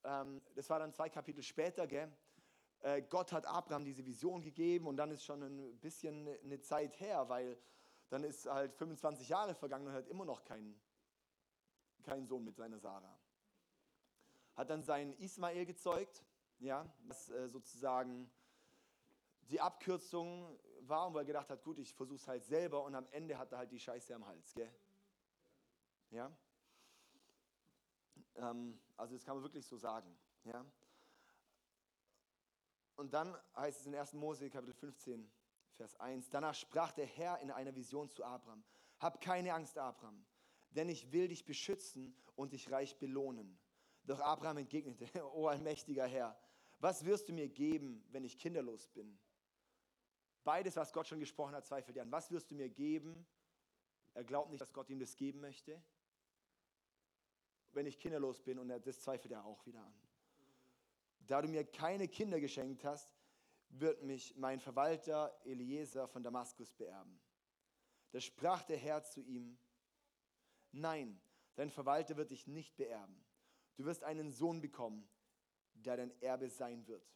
ähm, 0.04 0.41
das 0.56 0.69
war 0.69 0.80
dann 0.80 0.93
zwei 0.93 1.10
Kapitel 1.10 1.41
später, 1.41 1.88
gell? 1.88 2.15
Äh, 2.81 3.01
Gott 3.01 3.31
hat 3.33 3.45
Abraham 3.45 3.83
diese 3.83 4.05
Vision 4.05 4.41
gegeben 4.41 4.87
und 4.87 4.97
dann 4.97 5.11
ist 5.11 5.23
schon 5.23 5.41
ein 5.41 5.79
bisschen 5.79 6.27
eine 6.43 6.59
Zeit 6.61 6.99
her, 6.99 7.27
weil 7.27 7.57
dann 8.09 8.23
ist 8.23 8.45
halt 8.45 8.73
25 8.73 9.29
Jahre 9.29 9.53
vergangen 9.53 9.87
und 9.87 9.93
er 9.93 9.99
hat 9.99 10.07
immer 10.07 10.25
noch 10.25 10.43
keinen, 10.43 10.79
keinen 12.03 12.25
Sohn 12.25 12.43
mit 12.43 12.55
seiner 12.55 12.79
Sarah. 12.79 13.19
Hat 14.55 14.69
dann 14.69 14.81
seinen 14.81 15.13
Ismael 15.13 15.65
gezeugt, 15.65 16.25
ja, 16.59 16.85
was 17.07 17.29
äh, 17.29 17.47
sozusagen 17.49 18.29
die 19.49 19.59
Abkürzung 19.59 20.59
war, 20.81 21.07
und 21.07 21.13
weil 21.13 21.23
er 21.23 21.25
gedacht 21.25 21.49
hat, 21.49 21.63
gut, 21.63 21.79
ich 21.79 21.93
versuche 21.93 22.15
es 22.15 22.27
halt 22.27 22.43
selber 22.45 22.83
und 22.83 22.95
am 22.95 23.07
Ende 23.11 23.37
hat 23.37 23.51
er 23.51 23.59
halt 23.59 23.71
die 23.71 23.79
Scheiße 23.79 24.13
am 24.15 24.25
Hals, 24.25 24.53
gell? 24.53 24.71
Ja? 26.11 26.31
Ähm, 28.35 28.79
also 28.97 29.15
das 29.15 29.23
kann 29.25 29.35
man 29.35 29.43
wirklich 29.43 29.65
so 29.65 29.77
sagen, 29.77 30.17
ja? 30.43 30.65
Und 32.99 33.13
dann 33.13 33.33
heißt 33.55 33.79
es 33.79 33.85
in 33.85 33.95
1. 33.95 34.12
Mose 34.12 34.49
Kapitel 34.49 34.73
15, 34.73 35.31
Vers 35.71 35.95
1, 36.01 36.29
danach 36.31 36.53
sprach 36.53 36.91
der 36.91 37.05
Herr 37.05 37.39
in 37.39 37.49
einer 37.49 37.73
Vision 37.73 38.09
zu 38.09 38.25
Abraham, 38.25 38.62
hab 38.99 39.21
keine 39.21 39.53
Angst, 39.53 39.77
Abraham, 39.77 40.25
denn 40.71 40.89
ich 40.89 41.09
will 41.13 41.29
dich 41.29 41.45
beschützen 41.45 42.13
und 42.35 42.51
dich 42.51 42.69
reich 42.69 42.99
belohnen. 42.99 43.57
Doch 44.03 44.19
Abraham 44.19 44.57
entgegnete, 44.57 45.07
o 45.33 45.47
allmächtiger 45.47 46.05
Herr, 46.07 46.38
was 46.79 47.05
wirst 47.05 47.29
du 47.29 47.31
mir 47.31 47.47
geben, 47.47 48.05
wenn 48.12 48.25
ich 48.25 48.38
kinderlos 48.38 48.89
bin? 48.89 49.17
Beides, 50.43 50.75
was 50.75 50.91
Gott 50.91 51.07
schon 51.07 51.21
gesprochen 51.21 51.55
hat, 51.55 51.65
zweifelt 51.65 51.95
er 51.95 52.03
an. 52.03 52.12
Was 52.12 52.29
wirst 52.31 52.51
du 52.51 52.55
mir 52.55 52.67
geben? 52.67 53.25
Er 54.13 54.25
glaubt 54.25 54.49
nicht, 54.49 54.59
dass 54.59 54.73
Gott 54.73 54.89
ihm 54.89 54.99
das 54.99 55.15
geben 55.15 55.39
möchte. 55.39 55.81
Wenn 57.71 57.85
ich 57.85 57.97
kinderlos 57.97 58.41
bin 58.41 58.59
und 58.59 58.67
das 58.67 58.99
zweifelt 58.99 59.31
er 59.31 59.45
auch 59.45 59.65
wieder 59.65 59.85
an. 59.85 60.08
Da 61.29 61.43
du 61.43 61.47
mir 61.47 61.63
keine 61.63 62.07
Kinder 62.07 62.39
geschenkt 62.39 62.83
hast, 62.83 63.07
wird 63.69 64.01
mich 64.01 64.35
mein 64.35 64.59
Verwalter 64.59 65.39
Eliezer 65.45 66.07
von 66.07 66.23
Damaskus 66.23 66.73
beerben. 66.73 67.21
Da 68.09 68.19
sprach 68.19 68.63
der 68.63 68.77
Herr 68.77 69.03
zu 69.03 69.21
ihm, 69.21 69.59
nein, 70.71 71.21
dein 71.53 71.69
Verwalter 71.69 72.17
wird 72.17 72.31
dich 72.31 72.47
nicht 72.47 72.75
beerben. 72.77 73.23
Du 73.75 73.85
wirst 73.85 74.03
einen 74.03 74.31
Sohn 74.31 74.59
bekommen, 74.59 75.07
der 75.75 75.97
dein 75.97 76.19
Erbe 76.19 76.49
sein 76.49 76.87
wird. 76.87 77.07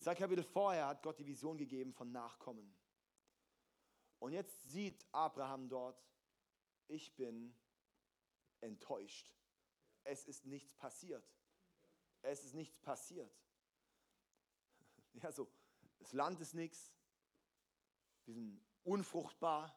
Zwei 0.00 0.16
Kapitel 0.16 0.42
vorher 0.42 0.88
hat 0.88 1.04
Gott 1.04 1.20
die 1.20 1.26
Vision 1.26 1.56
gegeben 1.56 1.92
von 1.92 2.10
Nachkommen. 2.10 2.76
Und 4.18 4.32
jetzt 4.32 4.68
sieht 4.70 5.06
Abraham 5.12 5.68
dort, 5.68 6.04
ich 6.88 7.14
bin 7.14 7.54
enttäuscht. 8.60 9.32
Es 10.02 10.24
ist 10.24 10.46
nichts 10.46 10.74
passiert 10.74 11.24
es 12.26 12.44
ist 12.44 12.54
nichts 12.54 12.78
passiert. 12.78 13.32
Ja, 15.22 15.32
so, 15.32 15.50
das 15.98 16.12
Land 16.12 16.38
ist 16.42 16.52
nichts, 16.52 16.92
wir 18.26 18.34
sind 18.34 18.60
unfruchtbar, 18.84 19.74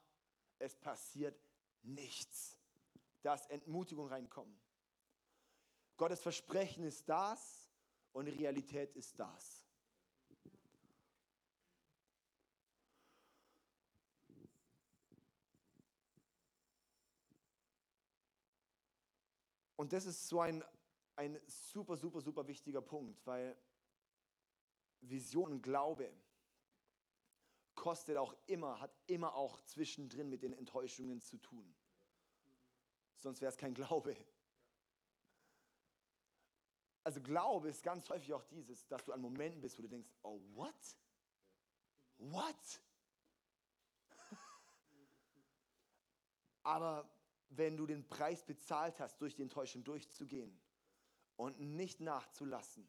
es 0.58 0.76
passiert 0.76 1.40
nichts. 1.80 2.58
Da 3.22 3.32
ist 3.32 3.48
Entmutigung 3.50 4.08
reinkommen. 4.08 4.60
Gottes 5.96 6.20
Versprechen 6.20 6.84
ist 6.84 7.08
das 7.08 7.70
und 8.12 8.26
Realität 8.26 8.94
ist 8.96 9.18
das. 9.18 9.66
Und 19.76 19.94
das 19.94 20.04
ist 20.04 20.28
so 20.28 20.42
ein 20.42 20.62
ein 21.20 21.38
super, 21.46 21.98
super, 21.98 22.22
super 22.22 22.46
wichtiger 22.46 22.80
Punkt, 22.80 23.26
weil 23.26 23.54
Vision 25.02 25.52
und 25.52 25.62
Glaube 25.62 26.10
kostet 27.74 28.16
auch 28.16 28.34
immer, 28.46 28.80
hat 28.80 28.90
immer 29.06 29.34
auch 29.34 29.60
zwischendrin 29.60 30.30
mit 30.30 30.42
den 30.42 30.54
Enttäuschungen 30.54 31.20
zu 31.20 31.36
tun. 31.36 31.76
Sonst 33.18 33.42
wäre 33.42 33.50
es 33.50 33.58
kein 33.58 33.74
Glaube. 33.74 34.16
also 37.04 37.20
Glaube 37.20 37.68
ist 37.68 37.82
ganz 37.82 38.08
häufig 38.08 38.32
auch 38.32 38.44
dieses, 38.44 38.86
dass 38.88 39.04
du 39.04 39.12
an 39.12 39.20
Momenten 39.20 39.60
bist, 39.60 39.78
wo 39.78 39.82
du 39.82 39.88
denkst, 39.88 40.08
oh, 40.22 40.40
what? 40.54 40.96
What? 42.16 42.80
Aber 46.62 47.10
wenn 47.50 47.76
du 47.76 47.86
den 47.86 48.08
Preis 48.08 48.42
bezahlt 48.42 48.98
hast, 49.00 49.20
durch 49.20 49.34
die 49.34 49.42
Enttäuschung 49.42 49.84
durchzugehen 49.84 50.58
und 51.40 51.58
nicht 51.58 52.00
nachzulassen, 52.00 52.86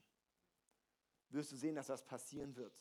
wirst 1.29 1.53
du 1.53 1.55
sehen, 1.55 1.75
dass 1.75 1.87
was 1.87 2.03
passieren 2.03 2.55
wird. 2.57 2.77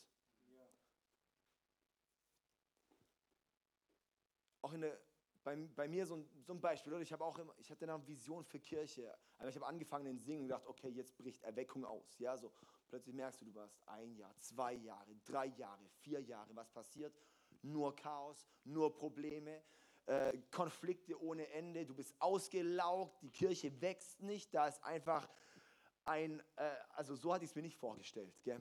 Auch 4.62 4.72
in 4.72 4.80
der, 4.80 5.00
bei, 5.44 5.56
bei 5.56 5.88
mir 5.88 6.04
so 6.06 6.16
ein, 6.16 6.28
so 6.42 6.52
ein 6.52 6.60
Beispiel? 6.60 6.92
Ich, 7.00 7.14
auch 7.14 7.38
immer, 7.38 7.54
ich 7.56 7.70
hatte 7.70 7.90
eine 7.90 8.06
Vision 8.06 8.44
für 8.44 8.58
Kirche, 8.58 9.16
aber 9.38 9.48
ich 9.48 9.54
habe 9.54 9.66
angefangen 9.66 10.06
in 10.06 10.18
Singen 10.18 10.42
und 10.42 10.48
gedacht, 10.48 10.66
okay, 10.66 10.88
jetzt 10.88 11.16
bricht 11.16 11.42
Erweckung 11.44 11.84
aus. 11.84 12.18
Ja, 12.18 12.36
so 12.36 12.52
plötzlich 12.88 13.14
merkst 13.14 13.40
du, 13.40 13.44
du 13.46 13.54
warst 13.54 13.78
ein 13.86 14.16
Jahr, 14.16 14.34
zwei 14.40 14.74
Jahre, 14.74 15.14
drei 15.24 15.46
Jahre, 15.46 15.88
vier 16.00 16.20
Jahre. 16.20 16.54
Was 16.56 16.68
passiert? 16.68 17.14
Nur 17.62 17.94
Chaos, 17.94 18.44
nur 18.64 18.92
Probleme, 18.92 19.62
äh, 20.06 20.36
Konflikte 20.50 21.20
ohne 21.22 21.46
Ende. 21.50 21.86
Du 21.86 21.94
bist 21.94 22.20
ausgelaugt, 22.20 23.22
die 23.22 23.30
Kirche 23.30 23.80
wächst 23.80 24.20
nicht. 24.20 24.52
Da 24.52 24.66
ist 24.66 24.82
einfach 24.82 25.28
ein, 26.10 26.42
äh, 26.56 26.70
also 26.90 27.14
so 27.14 27.32
hatte 27.32 27.44
ich 27.44 27.50
es 27.50 27.56
mir 27.56 27.62
nicht 27.62 27.76
vorgestellt. 27.76 28.34
Gell? 28.42 28.60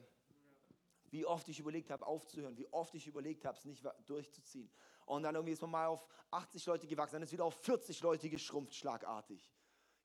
Wie 1.10 1.26
oft 1.26 1.48
ich 1.48 1.58
überlegt 1.58 1.90
habe, 1.90 2.06
aufzuhören, 2.06 2.56
wie 2.56 2.72
oft 2.72 2.94
ich 2.94 3.06
überlegt 3.08 3.44
habe, 3.44 3.58
es 3.58 3.64
nicht 3.64 3.84
durchzuziehen. 4.06 4.70
Und 5.06 5.24
dann 5.24 5.34
irgendwie 5.34 5.52
ist 5.52 5.60
man 5.60 5.72
mal 5.72 5.86
auf 5.88 6.06
80 6.30 6.64
Leute 6.66 6.86
gewachsen, 6.86 7.14
dann 7.14 7.22
ist 7.24 7.32
wieder 7.32 7.44
auf 7.44 7.56
40 7.62 8.00
Leute 8.02 8.30
geschrumpft, 8.30 8.76
schlagartig. 8.76 9.52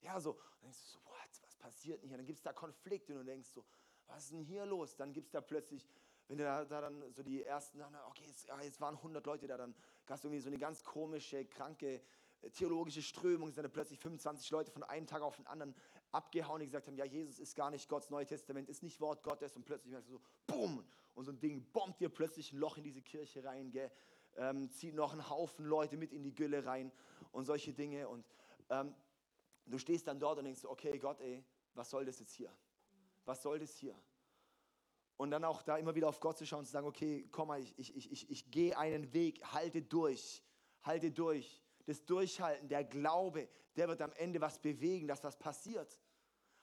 Ja, 0.02 0.20
so, 0.20 0.34
dann 0.34 0.62
denkst 0.64 0.80
du 0.82 0.88
so, 0.98 1.06
what, 1.06 1.44
was 1.44 1.56
passiert 1.58 2.02
denn 2.02 2.10
hier? 2.10 2.18
Dann 2.18 2.26
gibt 2.26 2.38
es 2.38 2.44
da 2.44 2.54
Konflikte 2.54 3.14
und 3.14 3.20
du 3.20 3.26
denkst 3.26 3.50
so, 3.50 3.64
was 4.08 4.24
ist 4.24 4.32
denn 4.32 4.42
hier 4.42 4.66
los? 4.66 4.96
Dann 4.96 5.14
gibt 5.14 5.28
es 5.28 5.32
da 5.32 5.42
plötzlich, 5.42 5.88
wenn 6.28 6.40
du 6.40 6.44
da, 6.44 6.66
da, 6.66 6.82
dann 6.82 7.14
so 7.14 7.22
die 7.22 7.44
ersten, 7.44 7.80
okay, 8.10 8.24
jetzt, 8.26 8.48
ja, 8.48 8.60
jetzt 8.62 8.82
waren 8.82 8.96
100 8.96 9.24
Leute 9.28 9.46
da, 9.46 9.58
dann 9.58 9.76
gab 10.08 10.18
es 10.18 10.24
irgendwie 10.24 10.42
so 10.42 10.50
eine 10.50 10.58
ganz 10.58 10.84
komische, 10.84 11.46
kranke 11.46 12.02
theologische 12.54 13.02
Strömung, 13.02 13.52
sind 13.52 13.64
dann 13.64 13.72
plötzlich 13.72 14.00
25 14.00 14.50
Leute 14.52 14.72
von 14.72 14.84
einem 14.84 15.08
Tag 15.08 15.22
auf 15.22 15.36
den 15.36 15.48
anderen 15.48 15.76
abgehauen, 16.12 16.60
die 16.60 16.66
gesagt 16.66 16.88
haben, 16.88 16.98
ja, 16.98 17.06
Jesus 17.06 17.40
ist 17.40 17.56
gar 17.56 17.70
nicht 17.70 17.90
Gottes 17.90 18.10
Neue 18.10 18.26
Testament, 18.26 18.70
ist 18.70 18.84
nicht 18.84 19.00
Wort 19.02 19.24
Gottes 19.24 19.56
und 19.56 19.66
plötzlich 19.66 19.92
merkst 19.92 20.10
du 20.10 20.14
so, 20.14 20.22
boom, 20.48 20.86
und 21.14 21.26
so 21.26 21.32
ein 21.32 21.40
Ding 21.40 21.66
bombt 21.72 22.00
dir 22.00 22.10
plötzlich 22.10 22.54
ein 22.54 22.58
Loch 22.58 22.78
in 22.78 22.84
diese 22.84 23.02
Kirche 23.02 23.44
rein, 23.44 23.72
gell? 23.72 23.92
Ähm, 24.38 24.70
zieht 24.70 24.96
noch 24.96 25.14
einen 25.14 25.30
Haufen 25.30 25.66
Leute 25.66 25.96
mit 25.98 26.12
in 26.12 26.24
die 26.24 26.34
Gülle 26.34 26.66
rein 26.66 26.92
und 27.32 27.46
solche 27.46 27.74
Dinge 27.74 28.08
und 28.10 28.26
ähm, 28.70 28.94
du 29.66 29.78
stehst 29.78 30.08
dann 30.08 30.20
dort 30.20 30.38
und 30.40 30.46
denkst, 30.46 30.66
okay, 30.66 30.98
Gott, 30.98 31.22
ey, 31.22 31.44
was 31.74 31.90
soll 31.90 32.06
das 32.06 32.20
jetzt 32.20 32.34
hier? 32.34 32.52
Was 33.26 33.42
soll 33.42 33.60
das 33.60 33.76
hier? 33.78 33.96
Und 35.18 35.32
dann 35.32 35.46
auch 35.46 35.62
da 35.62 35.78
immer 35.78 35.96
wieder 35.96 36.10
auf 36.10 36.20
Gott 36.20 36.38
zu 36.38 36.46
schauen 36.46 36.60
und 36.60 36.66
zu 36.66 36.72
sagen, 36.72 36.88
okay, 36.88 37.28
komm 37.32 37.48
mal, 37.48 37.62
ich, 37.62 37.78
ich, 37.78 37.96
ich, 37.96 38.12
ich, 38.12 38.30
ich 38.30 38.52
gehe 38.52 38.78
einen 38.78 39.14
Weg, 39.14 39.44
halte 39.54 39.82
durch, 39.82 40.44
halte 40.84 41.12
durch. 41.12 41.62
Das 41.86 42.04
Durchhalten, 42.06 42.68
der 42.68 42.84
Glaube, 42.84 43.48
der 43.76 43.88
wird 43.88 44.02
am 44.02 44.12
Ende 44.14 44.42
was 44.42 44.60
bewegen, 44.60 45.08
dass 45.08 45.24
was 45.24 45.38
passiert. 45.38 46.00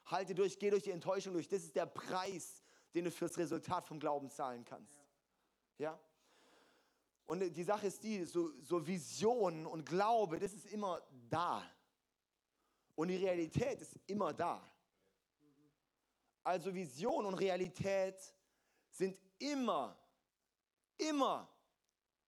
Halte 0.05 0.35
durch, 0.35 0.59
geh 0.59 0.69
durch 0.69 0.83
die 0.83 0.91
Enttäuschung 0.91 1.33
durch. 1.33 1.47
Das 1.47 1.63
ist 1.63 1.75
der 1.75 1.85
Preis, 1.85 2.63
den 2.93 3.05
du 3.05 3.11
fürs 3.11 3.37
Resultat 3.37 3.85
vom 3.85 3.99
Glauben 3.99 4.29
zahlen 4.29 4.65
kannst. 4.65 5.01
Ja? 5.77 5.99
Und 7.25 7.39
die 7.55 7.63
Sache 7.63 7.87
ist 7.87 8.03
die, 8.03 8.25
so, 8.25 8.51
so 8.61 8.85
Visionen 8.85 9.65
und 9.65 9.85
Glaube, 9.85 10.39
das 10.39 10.53
ist 10.53 10.65
immer 10.65 11.01
da. 11.29 11.63
Und 12.95 13.07
die 13.07 13.15
Realität 13.15 13.81
ist 13.81 13.97
immer 14.07 14.33
da. 14.33 14.69
Also 16.43 16.73
Vision 16.73 17.25
und 17.25 17.35
Realität 17.35 18.19
sind 18.89 19.17
immer, 19.39 19.97
immer 20.97 21.49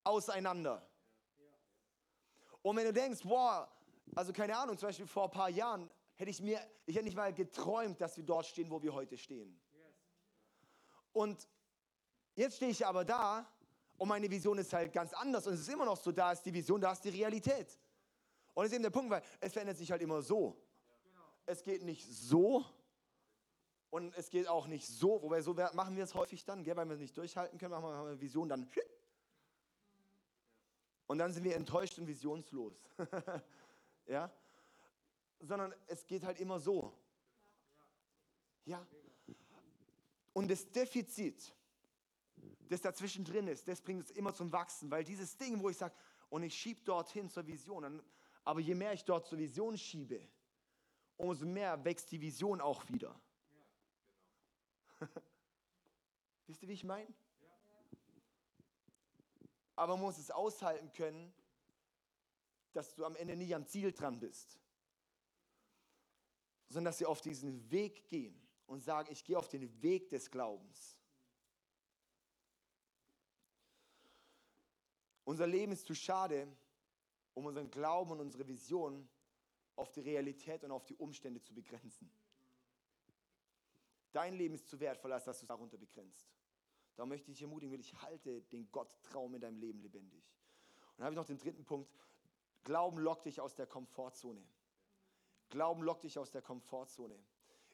auseinander. 0.04 0.88
Und 2.66 2.78
wenn 2.78 2.86
du 2.86 2.94
denkst, 2.94 3.22
boah, 3.22 3.72
also 4.16 4.34
keine 4.34 4.58
Ahnung, 4.58 4.76
zum 4.76 4.90
Beispiel 4.90 5.06
vor 5.06 5.26
ein 5.26 5.30
paar 5.30 5.52
Jahren 5.52 5.88
hätte 6.16 6.32
ich 6.32 6.42
mir, 6.42 6.60
ich 6.88 6.96
hätte 6.96 7.06
nicht 7.06 7.16
mal 7.16 7.32
geträumt, 7.32 8.02
dass 8.02 8.18
wir 8.18 8.24
dort 8.24 8.48
stehen, 8.48 8.72
wo 8.72 8.82
wir 8.82 8.92
heute 8.92 9.20
stehen. 9.20 9.56
Und 11.14 11.48
jetzt 12.34 12.56
stehe 12.56 12.72
ich 12.72 12.84
aber 12.84 13.06
da 13.06 13.48
und 14.00 14.08
meine 14.08 14.28
Vision 14.32 14.58
ist 14.58 14.74
halt 14.74 14.92
ganz 14.92 15.14
anders 15.14 15.46
und 15.46 15.54
es 15.54 15.60
ist 15.60 15.70
immer 15.70 15.86
noch 15.86 15.96
so, 15.96 16.12
da 16.12 16.32
ist 16.32 16.42
die 16.42 16.52
Vision, 16.52 16.82
da 16.82 16.92
ist 16.92 17.04
die 17.04 17.10
Realität. 17.10 17.80
Und 18.56 18.64
das 18.64 18.72
ist 18.72 18.74
eben 18.74 18.84
der 18.84 18.90
Punkt, 18.90 19.12
weil 19.12 19.22
es 19.40 19.54
verändert 19.54 19.78
sich 19.78 19.92
halt 19.92 20.02
immer 20.02 20.24
so. 20.24 20.60
Es 21.46 21.62
geht 21.62 21.84
nicht 21.84 22.12
so, 22.12 22.66
und 23.92 24.12
es 24.18 24.32
geht 24.32 24.48
auch 24.48 24.66
nicht 24.66 24.88
so, 24.88 25.22
wobei 25.22 25.40
so 25.42 25.54
machen 25.54 25.96
wir 25.96 26.04
es 26.04 26.16
häufig 26.16 26.44
dann, 26.44 26.64
gell, 26.64 26.76
weil 26.76 26.88
wir 26.88 26.96
es 26.96 27.00
nicht 27.00 27.16
durchhalten 27.16 27.60
können, 27.60 27.74
machen 27.74 27.84
wir 27.84 28.08
eine 28.08 28.20
Vision 28.20 28.50
dann. 28.50 28.68
Und 31.08 31.20
dann 31.20 31.32
sind 31.32 31.44
wir 31.44 31.56
enttäuscht 31.56 31.98
und 32.00 32.08
visionslos. 32.08 32.74
ja? 34.08 34.32
Sondern 35.40 35.74
es 35.88 36.06
geht 36.08 36.24
halt 36.24 36.40
immer 36.40 36.60
so. 36.60 36.92
Ja? 38.66 38.86
Und 40.34 40.50
das 40.50 40.70
Defizit, 40.72 41.54
das 42.68 42.82
dazwischen 42.82 43.24
drin 43.24 43.48
ist, 43.48 43.68
das 43.68 43.82
bringt 43.82 44.06
es 44.06 44.12
immer 44.12 44.34
zum 44.34 44.52
Wachsen, 44.52 44.90
weil 44.90 45.04
dieses 45.04 45.38
Ding, 45.38 45.62
wo 45.62 45.70
ich 45.70 45.78
sage, 45.78 45.96
und 46.30 46.44
ich 46.44 46.56
schiebe 46.56 46.82
dorthin 46.84 47.30
zur 47.30 47.46
Vision, 47.46 47.84
dann, 47.84 48.04
aber 48.44 48.60
je 48.60 48.76
mehr 48.76 48.94
ich 48.94 49.06
dort 49.06 49.28
zur 49.28 49.38
Vision 49.38 49.78
schiebe, 49.78 50.28
umso 51.18 51.46
mehr 51.46 51.84
wächst 51.86 52.12
die 52.12 52.20
Vision 52.20 52.60
auch 52.60 52.88
wieder. 52.90 53.20
Wisst 56.48 56.64
ihr, 56.64 56.70
wie 56.70 56.74
ich 56.74 56.84
meine? 56.84 57.14
Aber 59.76 59.94
man 59.96 60.06
muss 60.06 60.18
es 60.18 60.32
aushalten 60.32 60.92
können, 60.94 61.34
dass 62.74 62.94
du 62.94 63.06
am 63.06 63.16
Ende 63.16 63.36
nie 63.36 63.54
am 63.54 63.66
Ziel 63.66 63.92
dran 63.92 64.20
bist, 64.20 64.60
sondern 66.70 66.92
dass 66.92 66.98
sie 66.98 67.06
auf 67.06 67.22
diesen 67.22 67.70
Weg 67.72 68.08
gehen 68.08 68.40
und 68.68 68.82
sagen, 68.82 69.12
ich 69.12 69.24
gehe 69.24 69.38
auf 69.38 69.48
den 69.48 69.82
Weg 69.82 70.10
des 70.10 70.30
Glaubens. 70.30 70.98
Unser 75.24 75.48
Leben 75.48 75.72
ist 75.72 75.88
zu 75.88 75.96
schade, 75.96 76.48
um 77.34 77.46
unseren 77.46 77.70
Glauben 77.70 78.12
und 78.12 78.20
unsere 78.20 78.48
Vision 78.48 79.08
auf 79.76 79.92
die 79.92 80.02
Realität 80.02 80.64
und 80.64 80.72
auf 80.72 80.86
die 80.86 80.96
Umstände 80.96 81.42
zu 81.42 81.54
begrenzen. 81.54 82.10
Dein 84.12 84.36
Leben 84.36 84.56
ist 84.56 84.68
zu 84.70 84.80
wertvoll, 84.80 85.12
als 85.12 85.26
dass 85.26 85.40
du 85.40 85.44
es 85.44 85.48
darunter 85.48 85.78
begrenzt. 85.78 86.26
Da 86.96 87.06
möchte 87.06 87.32
ich 87.32 87.38
dich 87.38 87.44
ermutigen, 87.44 87.74
will 87.74 87.80
ich 87.80 87.94
halte 88.02 88.42
den 88.44 88.72
Gotttraum 88.72 89.36
in 89.36 89.42
deinem 89.42 89.58
Leben 89.58 89.82
lebendig. 89.82 90.24
Und 90.92 91.00
dann 91.00 91.06
habe 91.06 91.14
ich 91.14 91.18
noch 91.18 91.26
den 91.26 91.38
dritten 91.38 91.66
Punkt. 91.66 91.92
Glauben 92.64 92.98
lockt 93.00 93.26
dich 93.26 93.42
aus 93.42 93.56
der 93.56 93.68
Komfortzone. 93.68 94.44
Glauben 95.50 95.84
lockt 95.84 96.04
dich 96.04 96.18
aus 96.18 96.32
der 96.32 96.42
Komfortzone. 96.42 97.18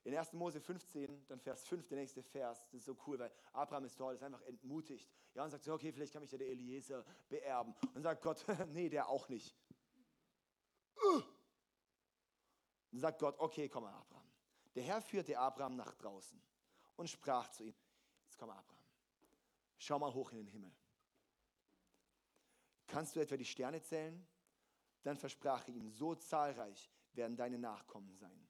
In 0.04 0.16
1. 0.16 0.34
Mose 0.34 0.60
15, 0.60 1.28
dann 1.28 1.40
Vers 1.40 1.68
5, 1.68 1.88
der 1.88 2.00
nächste 2.00 2.24
Vers, 2.24 2.66
das 2.72 2.80
ist 2.80 2.86
so 2.86 2.98
cool, 3.06 3.20
weil 3.20 3.32
Abraham 3.54 3.86
ist 3.86 4.00
dort, 4.00 4.16
ist 4.16 4.24
einfach 4.24 4.42
entmutigt. 4.42 5.08
Ja, 5.36 5.44
und 5.44 5.52
sagt 5.52 5.64
so, 5.64 5.74
okay, 5.74 5.92
vielleicht 5.92 6.12
kann 6.12 6.24
mich 6.24 6.32
ja 6.32 6.40
der 6.40 6.50
Eliezer 6.50 7.06
beerben. 7.30 7.76
Und 7.94 8.02
sagt 8.02 8.24
Gott, 8.24 8.44
nee, 8.70 8.90
der 8.90 9.08
auch 9.08 9.30
nicht. 9.30 9.56
Und 12.92 13.00
sagt 13.00 13.20
Gott, 13.20 13.36
okay, 13.38 13.70
komm 13.70 13.84
mal, 13.84 13.94
Abraham. 13.94 14.28
Der 14.74 14.84
Herr 14.84 15.02
führte 15.02 15.38
Abraham 15.38 15.76
nach 15.76 15.94
draußen 15.94 16.42
und 16.96 17.10
sprach 17.10 17.50
zu 17.50 17.64
ihm, 17.64 17.76
jetzt 18.24 18.38
komm 18.38 18.50
Abraham, 18.50 18.81
schau 19.82 19.98
mal 19.98 20.14
hoch 20.14 20.32
in 20.32 20.38
den 20.38 20.48
Himmel. 20.48 20.72
Kannst 22.88 23.16
du 23.16 23.20
etwa 23.20 23.36
die 23.36 23.46
Sterne 23.46 23.82
zählen? 23.82 24.28
Dann 25.02 25.18
versprach 25.18 25.68
er 25.68 25.74
ihm, 25.74 25.90
so 25.90 26.14
zahlreich 26.14 26.92
werden 27.14 27.36
deine 27.36 27.58
Nachkommen 27.58 28.16
sein. 28.16 28.48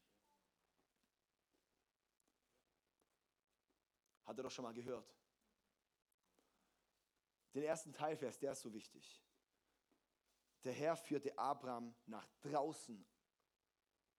Hat 4.25 4.37
er 4.37 4.43
doch 4.43 4.51
schon 4.51 4.63
mal 4.63 4.73
gehört. 4.73 5.15
Den 7.53 7.63
ersten 7.63 7.93
Teilvers, 7.93 8.37
der 8.39 8.51
ist 8.51 8.61
so 8.61 8.73
wichtig. 8.73 9.23
Der 10.63 10.73
Herr 10.73 10.95
führte 10.95 11.37
Abraham 11.37 11.95
nach 12.05 12.27
draußen 12.41 13.05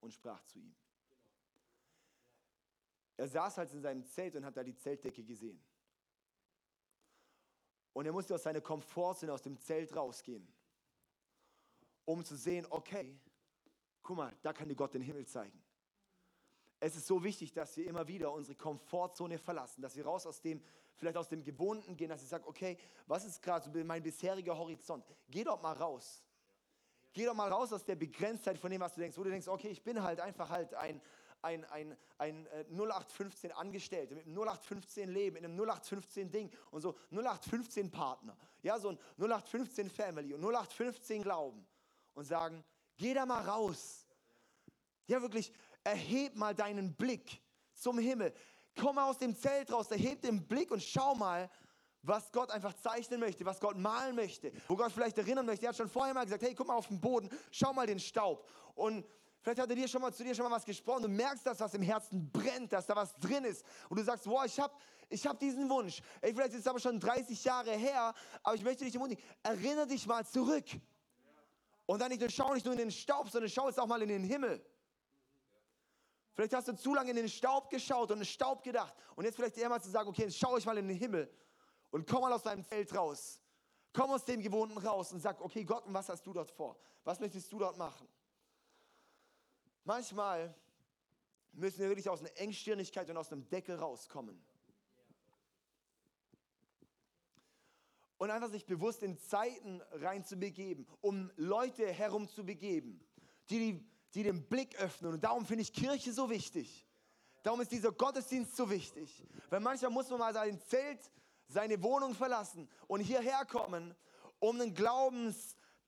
und 0.01 0.13
sprach 0.13 0.43
zu 0.45 0.59
ihm. 0.59 0.75
Er 3.17 3.29
saß 3.29 3.59
halt 3.59 3.73
in 3.73 3.83
seinem 3.83 4.05
Zelt 4.07 4.35
und 4.35 4.45
hat 4.45 4.57
da 4.57 4.65
die 4.65 4.75
Zeltdecke 4.75 5.23
gesehen. 5.23 5.63
Und 7.93 8.07
er 8.07 8.13
musste 8.13 8.35
aus 8.35 8.43
seiner 8.43 8.61
Komfortzone, 8.61 9.33
aus 9.33 9.43
dem 9.43 9.59
Zelt 9.59 9.95
rausgehen, 9.95 10.47
um 12.05 12.25
zu 12.25 12.37
sehen, 12.37 12.67
okay, 12.71 13.19
guck 14.03 14.17
mal, 14.17 14.37
da 14.43 14.53
kann 14.53 14.69
dir 14.69 14.75
Gott 14.75 14.95
den 14.95 15.03
Himmel 15.03 15.27
zeigen. 15.27 15.63
Es 16.81 16.97
ist 16.97 17.07
so 17.07 17.23
wichtig, 17.23 17.53
dass 17.53 17.77
wir 17.77 17.87
immer 17.87 18.09
wieder 18.09 18.33
unsere 18.33 18.57
Komfortzone 18.57 19.39
verlassen, 19.39 19.83
dass 19.83 19.95
wir 19.95 20.05
raus 20.05 20.27
aus 20.27 20.41
dem, 20.41 20.61
vielleicht 20.97 21.17
aus 21.17 21.29
dem 21.29 21.45
Gewohnten 21.45 21.97
gehen, 21.97 22.09
dass 22.09 22.23
ich 22.23 22.29
sage, 22.29 22.47
okay, 22.47 22.77
was 23.07 23.25
ist 23.25 23.41
gerade 23.41 23.65
so 23.65 23.85
mein 23.85 24.03
bisheriger 24.03 24.57
Horizont? 24.57 25.05
Geh 25.29 25.45
doch 25.45 25.63
mal 25.63 25.75
raus. 25.75 26.25
Geh 27.13 27.27
doch 27.27 27.35
mal 27.35 27.53
raus 27.53 27.73
aus 27.73 27.85
der 27.85 27.95
Begrenztheit 27.95 28.59
von 28.59 28.71
dem, 28.71 28.81
was 28.81 28.95
du 28.95 29.01
denkst, 29.01 29.17
wo 29.19 29.23
du 29.23 29.31
denkst, 29.31 29.47
okay, 29.47 29.69
ich 29.69 29.83
bin 29.83 30.03
halt 30.03 30.19
einfach 30.19 30.49
halt 30.49 30.75
ein, 30.75 31.01
ein, 31.43 31.65
ein, 31.67 31.97
ein 32.19 32.47
0815 32.71 33.51
äh, 33.51 33.55
Angestellte 33.55 34.15
mit 34.15 34.27
einem 34.27 34.39
0815 34.39 35.11
Leben, 35.11 35.37
in 35.37 35.45
einem 35.45 35.59
0815 35.61 36.31
Ding 36.31 36.51
und 36.71 36.81
so 36.81 36.97
0815 37.11 37.91
Partner, 37.91 38.37
ja, 38.63 38.79
so 38.79 38.91
ein 38.91 38.99
0815 39.19 39.91
Family 39.91 40.33
und 40.33 40.41
0815 40.41 41.23
Glauben 41.23 41.67
und 42.15 42.25
sagen, 42.25 42.65
geh 42.97 43.13
da 43.13 43.27
mal 43.27 43.43
raus. 43.43 44.07
Ja, 45.07 45.21
wirklich, 45.21 45.53
erheb 45.85 46.37
mal 46.37 46.55
deinen 46.55 46.95
Blick 46.95 47.43
zum 47.75 47.99
Himmel. 47.99 48.33
Komm 48.81 48.99
aus 48.99 49.19
dem 49.19 49.37
Zelt 49.37 49.71
raus, 49.73 49.91
erheb 49.91 50.23
den 50.23 50.47
Blick 50.47 50.71
und 50.71 50.83
schau 50.83 51.15
mal, 51.15 51.51
was 52.03 52.33
Gott 52.33 52.51
einfach 52.51 52.75
zeichnen 52.75 53.21
möchte, 53.21 53.45
was 53.45 53.61
Gott 53.61 53.77
malen 53.77 54.17
möchte, 54.17 54.53
wo 54.67 54.77
Gott 54.77 54.93
vielleicht 54.93 55.19
erinnern 55.19 55.47
möchte. 55.47 55.67
Er 55.67 55.71
hat 55.71 55.77
schon 55.77 55.89
vorher 55.89 56.15
mal 56.15 56.25
gesagt, 56.25 56.43
hey, 56.43 56.55
guck 56.55 56.67
mal 56.67 56.75
auf 56.75 56.89
den 56.89 57.01
Boden, 57.01 57.29
schau 57.51 57.73
mal 57.73 57.87
den 57.87 58.01
Staub. 58.01 58.49
Und 58.75 59.07
vielleicht 59.43 59.61
hat 59.61 59.69
er 59.69 59.77
dir 59.77 59.89
schon 59.89 60.01
mal 60.01 60.13
zu 60.13 60.25
dir 60.25 60.35
schon 60.35 60.49
mal 60.49 60.57
was 60.57 60.65
gesprochen. 60.65 61.03
Du 61.03 61.09
merkst, 61.09 61.45
dass 61.45 61.61
was 61.61 61.75
im 61.75 61.83
Herzen 61.83 62.31
brennt, 62.31 62.73
dass 62.73 62.87
da 62.87 62.97
was 62.97 63.15
drin 63.17 63.45
ist. 63.45 63.65
Und 63.89 63.99
du 63.99 64.05
sagst, 64.05 64.27
wow, 64.27 64.45
ich 64.45 64.59
habe 64.59 64.75
ich 65.09 65.27
hab 65.27 65.39
diesen 65.39 65.69
Wunsch. 65.69 66.01
Ey, 66.21 66.33
vielleicht 66.33 66.55
ist 66.55 66.61
es 66.61 66.67
aber 66.67 66.81
schon 66.81 66.99
30 66.99 67.45
Jahre 67.45 67.73
her, 67.73 68.15
aber 68.43 68.55
ich 68.55 68.63
möchte 68.63 68.85
dich 68.85 68.95
ermutigen, 68.95 69.23
erinnere 69.43 69.87
dich 69.87 70.07
mal 70.07 70.25
zurück. 70.27 70.65
Und 71.85 72.01
dann 72.01 72.09
nicht 72.09 72.21
nur 72.21 72.31
schau 72.31 72.55
nicht 72.55 72.65
nur 72.65 72.73
in 72.73 72.79
den 72.79 72.91
Staub, 72.91 73.29
sondern 73.29 73.51
schau 73.51 73.69
jetzt 73.69 73.79
auch 73.79 73.87
mal 73.87 74.01
in 74.01 74.09
den 74.09 74.25
Himmel. 74.25 74.65
Vielleicht 76.33 76.55
hast 76.55 76.69
du 76.69 76.75
zu 76.75 76.95
lange 76.95 77.11
in 77.11 77.17
den 77.17 77.29
Staub 77.29 77.69
geschaut 77.69 78.11
und 78.11 78.17
in 78.17 78.21
den 78.21 78.27
Staub 78.27 78.63
gedacht. 78.63 78.95
Und 79.17 79.25
jetzt 79.25 79.37
vielleicht 79.37 79.59
eher 79.59 79.69
mal 79.69 79.83
zu 79.83 79.91
sagen, 79.91 80.09
okay, 80.09 80.23
jetzt 80.23 80.39
schau 80.39 80.57
ich 80.57 80.65
mal 80.65 80.79
in 80.79 80.89
den 80.89 80.97
Himmel 80.97 81.31
und 81.91 82.07
komm 82.07 82.23
mal 82.23 82.33
aus 82.33 82.43
deinem 82.43 82.65
Feld 82.65 82.95
raus. 82.97 83.39
Komm 83.93 84.11
aus 84.11 84.25
dem 84.25 84.41
Gewohnten 84.41 84.79
raus 84.79 85.13
und 85.13 85.21
sag, 85.21 85.41
okay, 85.43 85.65
Gott, 85.65 85.85
was 85.87 86.09
hast 86.09 86.27
du 86.27 86.33
dort 86.33 86.51
vor? 86.51 86.79
Was 87.05 87.21
möchtest 87.21 87.53
du 87.53 87.59
dort 87.59 87.77
machen? 87.77 88.09
Manchmal 89.85 90.55
müssen 91.53 91.81
wir 91.81 91.89
wirklich 91.89 92.09
aus 92.09 92.21
einer 92.21 92.37
Engstirnigkeit 92.37 93.09
und 93.11 93.17
aus 93.17 93.33
einem 93.33 93.49
Deckel 93.49 93.77
rauskommen. 93.77 94.41
Und 98.19 98.31
einfach 98.31 98.51
sich 98.51 98.65
bewusst 98.67 99.03
in 99.03 99.19
Zeiten 99.19 99.83
reinzubegeben, 99.91 100.87
um 101.01 101.31
Leute 101.37 101.93
herumzubegeben, 101.93 103.05
die, 103.51 103.85
die 104.15 104.23
den 104.23 104.49
Blick 104.49 104.77
öffnen. 104.77 105.15
Und 105.15 105.25
darum 105.25 105.45
finde 105.45 105.63
ich 105.63 105.73
Kirche 105.73 106.13
so 106.13 106.31
wichtig. 106.31 106.87
Darum 107.43 107.61
ist 107.61 107.73
dieser 107.73 107.91
Gottesdienst 107.91 108.55
so 108.55 108.71
wichtig. 108.71 109.25
Weil 109.51 109.59
manchmal 109.59 109.91
muss 109.91 110.09
man 110.09 110.21
mal 110.21 110.33
sein 110.33 110.61
Zelt 110.61 111.01
seine 111.49 111.83
Wohnung 111.83 112.15
verlassen 112.15 112.69
und 112.87 113.01
hierher 113.01 113.45
kommen, 113.45 113.95
um 114.39 114.61
eine 114.61 114.73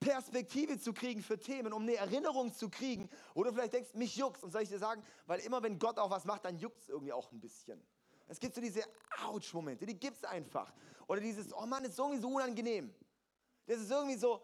Glaubensperspektive 0.04 0.78
zu 0.78 0.92
kriegen 0.92 1.22
für 1.22 1.38
Themen, 1.38 1.72
um 1.72 1.82
eine 1.82 1.96
Erinnerung 1.96 2.52
zu 2.52 2.68
kriegen, 2.68 3.08
wo 3.34 3.42
du 3.42 3.52
vielleicht 3.52 3.72
denkst, 3.72 3.94
mich 3.94 4.16
juckt. 4.16 4.42
Und 4.42 4.50
soll 4.50 4.62
ich 4.62 4.68
dir 4.68 4.78
sagen, 4.78 5.02
weil 5.26 5.40
immer 5.40 5.62
wenn 5.62 5.78
Gott 5.78 5.98
auch 5.98 6.10
was 6.10 6.24
macht, 6.24 6.44
dann 6.44 6.58
juckt 6.58 6.82
es 6.82 6.88
irgendwie 6.88 7.12
auch 7.12 7.32
ein 7.32 7.40
bisschen. 7.40 7.82
Es 8.26 8.38
gibt 8.40 8.54
so 8.54 8.60
diese 8.60 8.82
Ouch-Momente, 9.26 9.86
die 9.86 9.98
gibt 9.98 10.18
es 10.18 10.24
einfach. 10.24 10.72
Oder 11.06 11.20
dieses, 11.20 11.52
oh 11.52 11.66
Mann, 11.66 11.84
ist 11.84 11.98
irgendwie 11.98 12.20
so 12.20 12.28
unangenehm. 12.28 12.94
Das 13.66 13.78
ist 13.78 13.90
irgendwie 13.90 14.16
so, 14.16 14.42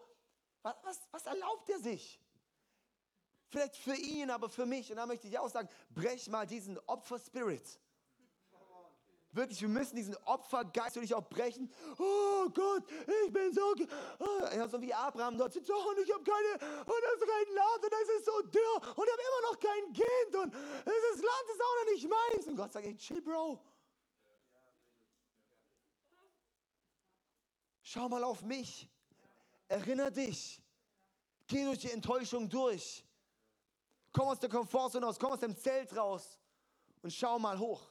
was, 0.61 0.75
was, 0.83 0.99
was 1.11 1.25
erlaubt 1.25 1.69
er 1.69 1.79
sich? 1.79 2.19
Vielleicht 3.47 3.75
für 3.75 3.95
ihn, 3.95 4.29
aber 4.29 4.49
für 4.49 4.65
mich. 4.65 4.89
Und 4.91 4.97
da 4.97 5.05
möchte 5.05 5.27
ich 5.27 5.37
auch 5.37 5.49
sagen, 5.49 5.67
brech 5.89 6.27
mal 6.29 6.45
diesen 6.45 6.79
Opfer-Spirit. 6.87 7.79
Wirklich, 9.33 9.61
wir 9.61 9.69
müssen 9.69 9.95
diesen 9.95 10.15
Opfergeist 10.25 10.95
wirklich 10.95 11.15
auch 11.15 11.27
brechen. 11.29 11.71
Oh 11.97 12.49
Gott, 12.49 12.83
ich 13.25 13.31
bin 13.31 13.53
so, 13.53 13.73
oh, 14.19 14.25
ja, 14.53 14.67
so 14.67 14.81
wie 14.81 14.93
Abraham 14.93 15.37
dort 15.37 15.53
sitzt, 15.53 15.71
oh, 15.71 15.89
und 15.89 15.99
ich 15.99 16.13
habe 16.13 16.23
keine, 16.23 16.81
und 16.81 16.87
das 16.87 17.21
rein 17.21 17.55
Land 17.55 17.83
und 17.83 17.93
es 17.93 18.09
ist 18.17 18.25
so 18.25 18.41
dürr 18.41 18.75
und 18.75 19.05
ich 19.05 19.11
habe 19.11 19.21
immer 19.21 19.51
noch 19.51 19.59
kein 19.59 19.93
Kind 19.93 20.35
und 20.35 20.53
dieses 20.53 21.23
Land 21.23 21.45
ist 21.49 21.61
auch 21.61 21.85
noch 21.85 21.91
nicht 21.93 22.09
meins. 22.09 22.47
Und 22.47 22.55
Gott 22.57 22.73
sagt, 22.73 22.85
hey, 22.85 22.97
chill, 22.97 23.21
Bro. 23.21 23.59
Schau 27.83 28.09
mal 28.09 28.23
auf 28.23 28.41
mich. 28.41 28.89
Erinnere 29.69 30.11
dich. 30.11 30.61
Geh 31.47 31.63
durch 31.63 31.79
die 31.79 31.91
Enttäuschung 31.91 32.49
durch. 32.49 33.05
Komm 34.11 34.27
aus 34.27 34.39
der 34.39 34.49
Komfortzone 34.49 35.05
raus, 35.05 35.17
komm 35.17 35.31
aus 35.31 35.39
dem 35.39 35.55
Zelt 35.55 35.95
raus 35.95 36.37
und 37.01 37.13
schau 37.13 37.39
mal 37.39 37.57
hoch. 37.57 37.90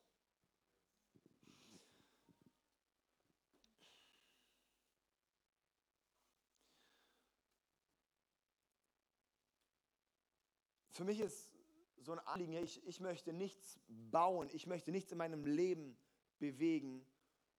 Für 10.91 11.05
mich 11.05 11.21
ist 11.21 11.51
so 11.99 12.13
ein 12.13 12.19
Anliegen, 12.21 12.53
ich, 12.55 12.85
ich 12.87 13.01
möchte 13.01 13.33
nichts 13.33 13.79
bauen, 13.89 14.49
ich 14.53 14.67
möchte 14.67 14.91
nichts 14.91 15.13
in 15.13 15.19
meinem 15.19 15.45
Leben 15.45 15.97
bewegen, 16.39 17.07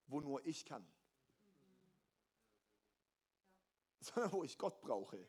wo 0.08 0.20
nur 0.20 0.46
ich 0.46 0.66
kann. 0.66 0.86
Sondern 4.00 4.32
wo 4.32 4.44
ich 4.44 4.58
Gott 4.58 4.82
brauche. 4.82 5.26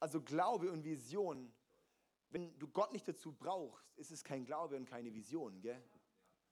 Also 0.00 0.20
Glaube 0.20 0.72
und 0.72 0.84
Vision, 0.84 1.52
wenn 2.30 2.58
du 2.58 2.66
Gott 2.66 2.92
nicht 2.92 3.06
dazu 3.06 3.32
brauchst, 3.32 3.92
ist 3.96 4.10
es 4.10 4.24
kein 4.24 4.44
Glaube 4.44 4.76
und 4.76 4.86
keine 4.86 5.14
Vision, 5.14 5.60
gell? 5.60 5.84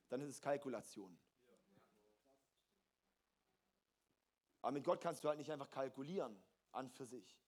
Dann 0.09 0.21
ist 0.21 0.29
es 0.29 0.41
Kalkulation. 0.41 1.19
Aber 4.63 4.73
mit 4.73 4.85
Gott 4.85 5.01
kannst 5.01 5.25
du 5.25 5.29
halt 5.29 5.39
nicht 5.39 5.51
einfach 5.51 5.71
kalkulieren 5.71 6.41
an 6.71 6.91
für 6.91 7.07
sich 7.07 7.41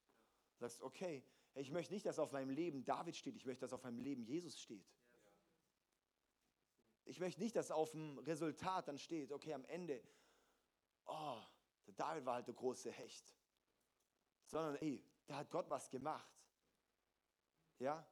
sagst, 0.63 0.83
okay, 0.83 1.25
ich 1.55 1.71
möchte 1.71 1.93
nicht, 1.93 2.07
dass 2.07 2.19
auf 2.19 2.33
meinem 2.33 2.51
Leben 2.51 2.85
David 2.85 3.17
steht, 3.17 3.37
ich 3.37 3.45
möchte, 3.45 3.61
dass 3.61 3.73
auf 3.73 3.83
meinem 3.83 3.99
Leben 3.99 4.25
Jesus 4.25 4.59
steht. 4.59 4.91
Ich 7.05 7.21
möchte 7.21 7.41
nicht, 7.41 7.57
dass 7.57 7.71
auf 7.71 7.91
dem 7.91 8.19
Resultat 8.19 8.89
dann 8.89 8.99
steht, 8.99 9.33
okay, 9.33 9.53
am 9.53 9.65
Ende, 9.65 10.03
oh, 11.07 11.43
der 11.87 11.95
David 11.95 12.25
war 12.25 12.35
halt 12.35 12.47
der 12.47 12.55
große 12.55 12.91
Hecht. 12.91 13.35
Sondern, 14.47 14.77
ey, 14.77 15.05
da 15.27 15.37
hat 15.37 15.51
Gott 15.51 15.69
was 15.69 15.91
gemacht. 15.91 16.33
Ja? 17.79 18.07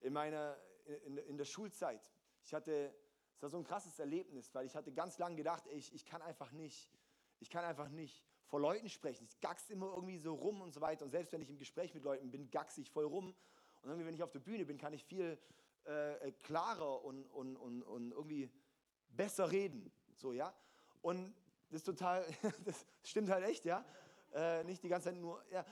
In 0.00 0.12
meiner, 0.12 0.58
in, 1.04 1.16
in 1.18 1.36
der 1.36 1.44
Schulzeit, 1.44 2.10
ich 2.44 2.52
hatte, 2.52 2.94
es 3.36 3.42
war 3.42 3.48
so 3.48 3.58
ein 3.58 3.64
krasses 3.64 3.98
Erlebnis, 3.98 4.52
weil 4.54 4.66
ich 4.66 4.74
hatte 4.74 4.92
ganz 4.92 5.18
lange 5.18 5.36
gedacht, 5.36 5.66
ey, 5.68 5.76
ich, 5.76 5.94
ich 5.94 6.04
kann 6.04 6.20
einfach 6.20 6.50
nicht, 6.52 6.90
ich 7.38 7.48
kann 7.48 7.64
einfach 7.64 7.88
nicht 7.88 8.29
vor 8.50 8.60
Leuten 8.60 8.88
sprechen. 8.88 9.28
Ich 9.30 9.40
gags 9.40 9.70
immer 9.70 9.86
irgendwie 9.86 10.18
so 10.18 10.34
rum 10.34 10.60
und 10.60 10.74
so 10.74 10.80
weiter. 10.80 11.04
Und 11.04 11.12
selbst 11.12 11.32
wenn 11.32 11.40
ich 11.40 11.48
im 11.48 11.56
Gespräch 11.56 11.94
mit 11.94 12.02
Leuten 12.02 12.30
bin, 12.32 12.50
gags 12.50 12.76
ich 12.78 12.90
voll 12.90 13.04
rum. 13.04 13.32
Und 13.82 13.88
irgendwie, 13.88 14.06
wenn 14.06 14.14
ich 14.14 14.24
auf 14.24 14.32
der 14.32 14.40
Bühne 14.40 14.66
bin, 14.66 14.76
kann 14.76 14.92
ich 14.92 15.04
viel 15.04 15.38
äh, 15.86 16.28
äh 16.28 16.32
klarer 16.32 17.04
und, 17.04 17.26
und, 17.28 17.56
und, 17.56 17.82
und 17.84 18.10
irgendwie 18.10 18.50
besser 19.08 19.52
reden. 19.52 19.92
So, 20.16 20.32
ja. 20.32 20.52
Und 21.00 21.32
das 21.70 21.78
ist 21.78 21.84
total, 21.84 22.26
das 22.64 22.84
stimmt 23.04 23.30
halt 23.30 23.44
echt, 23.44 23.64
ja. 23.64 23.84
Äh, 24.34 24.64
nicht 24.64 24.82
die 24.82 24.88
ganze 24.88 25.10
Zeit 25.10 25.16
nur, 25.16 25.42
ja. 25.52 25.64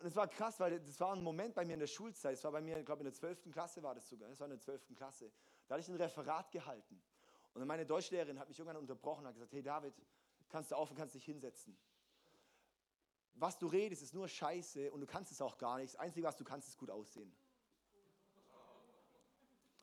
Und 0.00 0.06
es 0.06 0.16
war 0.16 0.26
krass, 0.26 0.58
weil 0.58 0.80
das 0.80 0.98
war 1.00 1.12
ein 1.12 1.22
Moment 1.22 1.54
bei 1.54 1.66
mir 1.66 1.74
in 1.74 1.80
der 1.80 1.86
Schulzeit. 1.86 2.32
Es 2.32 2.44
war 2.44 2.52
bei 2.52 2.62
mir, 2.62 2.78
ich 2.78 2.86
glaube, 2.86 3.00
in 3.00 3.04
der 3.04 3.12
12. 3.12 3.52
Klasse 3.52 3.82
war 3.82 3.94
das 3.94 4.08
sogar. 4.08 4.30
Es 4.30 4.40
war 4.40 4.46
in 4.46 4.52
der 4.52 4.60
12. 4.60 4.96
Klasse. 4.96 5.30
Da 5.68 5.74
hatte 5.74 5.82
ich 5.82 5.88
ein 5.88 5.96
Referat 5.96 6.50
gehalten. 6.50 7.02
Und 7.52 7.66
meine 7.66 7.84
Deutschlehrerin 7.84 8.38
hat 8.38 8.48
mich 8.48 8.58
irgendwann 8.58 8.80
unterbrochen 8.80 9.20
und 9.20 9.26
hat 9.26 9.34
gesagt: 9.34 9.52
Hey 9.52 9.62
David, 9.62 9.92
kannst 10.48 10.70
du 10.70 10.76
auf 10.76 10.88
und 10.90 10.96
kannst 10.96 11.14
dich 11.14 11.24
hinsetzen 11.24 11.76
was 13.34 13.58
du 13.58 13.66
redest, 13.66 14.02
ist 14.02 14.14
nur 14.14 14.28
Scheiße 14.28 14.90
und 14.92 15.00
du 15.00 15.06
kannst 15.06 15.32
es 15.32 15.40
auch 15.40 15.56
gar 15.56 15.78
nicht. 15.78 15.94
Das 15.94 16.00
Einzige, 16.00 16.26
was 16.26 16.36
du 16.36 16.44
kannst, 16.44 16.68
ist 16.68 16.78
gut 16.78 16.90
aussehen. 16.90 17.32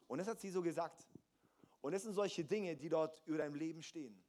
Und 0.07 0.19
das 0.19 0.27
hat 0.27 0.39
sie 0.39 0.49
so 0.49 0.61
gesagt. 0.61 1.07
Und 1.81 1.91
das 1.91 2.03
sind 2.03 2.13
solche 2.13 2.43
Dinge, 2.43 2.75
die 2.75 2.89
dort 2.89 3.21
über 3.25 3.37
deinem 3.37 3.55
Leben 3.55 3.81
stehen. 3.81 4.21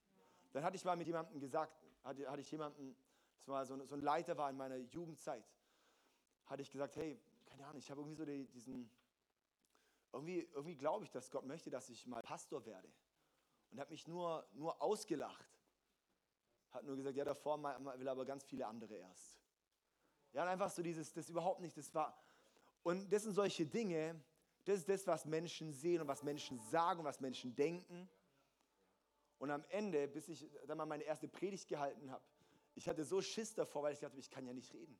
Dann 0.52 0.64
hatte 0.64 0.76
ich 0.76 0.84
mal 0.84 0.96
mit 0.96 1.06
jemandem 1.06 1.40
gesagt, 1.40 1.84
hatte, 2.02 2.28
hatte 2.30 2.40
ich 2.40 2.50
jemanden, 2.50 2.96
das 3.38 3.48
war 3.48 3.66
so, 3.66 3.84
so 3.84 3.94
ein 3.94 4.00
Leiter 4.00 4.36
war 4.36 4.50
in 4.50 4.56
meiner 4.56 4.76
Jugendzeit, 4.76 5.44
hatte 6.46 6.62
ich 6.62 6.70
gesagt, 6.70 6.96
hey, 6.96 7.20
keine 7.46 7.66
Ahnung, 7.66 7.78
ich 7.78 7.90
habe 7.90 8.00
irgendwie 8.00 8.16
so 8.16 8.24
die, 8.24 8.46
diesen, 8.48 8.90
irgendwie, 10.12 10.48
irgendwie 10.52 10.76
glaube 10.76 11.04
ich, 11.04 11.10
dass 11.10 11.30
Gott 11.30 11.44
möchte, 11.44 11.70
dass 11.70 11.88
ich 11.90 12.06
mal 12.06 12.22
Pastor 12.22 12.64
werde. 12.64 12.88
Und 13.70 13.78
hat 13.78 13.90
mich 13.90 14.08
nur, 14.08 14.48
nur 14.54 14.80
ausgelacht 14.80 15.57
hat 16.70 16.84
nur 16.84 16.96
gesagt, 16.96 17.16
ja, 17.16 17.24
davor 17.24 17.62
will 17.98 18.08
aber 18.08 18.24
ganz 18.24 18.44
viele 18.44 18.66
andere 18.66 18.94
erst. 18.96 19.40
Ja, 20.32 20.42
und 20.42 20.48
einfach 20.48 20.70
so 20.70 20.82
dieses, 20.82 21.12
das 21.12 21.28
überhaupt 21.28 21.60
nicht, 21.60 21.76
das 21.76 21.94
war. 21.94 22.16
Und 22.82 23.10
das 23.12 23.22
sind 23.22 23.32
solche 23.32 23.66
Dinge, 23.66 24.20
das 24.64 24.80
ist 24.80 24.88
das, 24.88 25.06
was 25.06 25.24
Menschen 25.24 25.72
sehen 25.72 26.02
und 26.02 26.08
was 26.08 26.22
Menschen 26.22 26.60
sagen 26.70 27.00
und 27.00 27.06
was 27.06 27.20
Menschen 27.20 27.54
denken. 27.56 28.08
Und 29.38 29.50
am 29.50 29.64
Ende, 29.70 30.08
bis 30.08 30.28
ich 30.28 30.46
dann 30.66 30.76
mal 30.76 30.86
meine 30.86 31.04
erste 31.04 31.28
Predigt 31.28 31.68
gehalten 31.68 32.10
habe, 32.10 32.22
ich 32.74 32.88
hatte 32.88 33.04
so 33.04 33.20
Schiss 33.20 33.54
davor, 33.54 33.84
weil 33.84 33.94
ich 33.94 34.00
dachte, 34.00 34.18
ich 34.18 34.30
kann 34.30 34.46
ja 34.46 34.52
nicht 34.52 34.72
reden. 34.74 34.98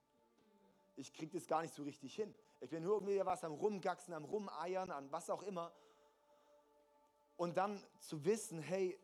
Ich 0.96 1.12
kriege 1.12 1.33
das 1.33 1.46
gar 1.46 1.62
nicht 1.62 1.74
so 1.74 1.83
richtig 1.83 2.14
hin. 2.14 2.35
Ich 2.61 2.70
bin 2.70 2.83
nur 2.83 2.94
irgendwie 2.94 3.24
was 3.24 3.44
am 3.44 3.52
Rumgaxen, 3.52 4.14
am 4.14 4.24
Rumeiern, 4.24 4.90
an 4.90 5.12
was 5.12 5.31
auch 5.31 5.42
immer. 5.42 5.72
Und 7.37 7.57
dann 7.57 7.81
zu 8.00 8.24
wissen, 8.24 8.61
hey, 8.61 8.98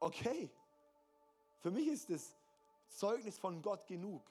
okay, 0.00 0.50
für 1.60 1.70
mich 1.70 1.88
ist 1.88 2.10
das 2.10 2.36
Zeugnis 2.88 3.38
von 3.38 3.62
Gott 3.62 3.86
genug, 3.86 4.22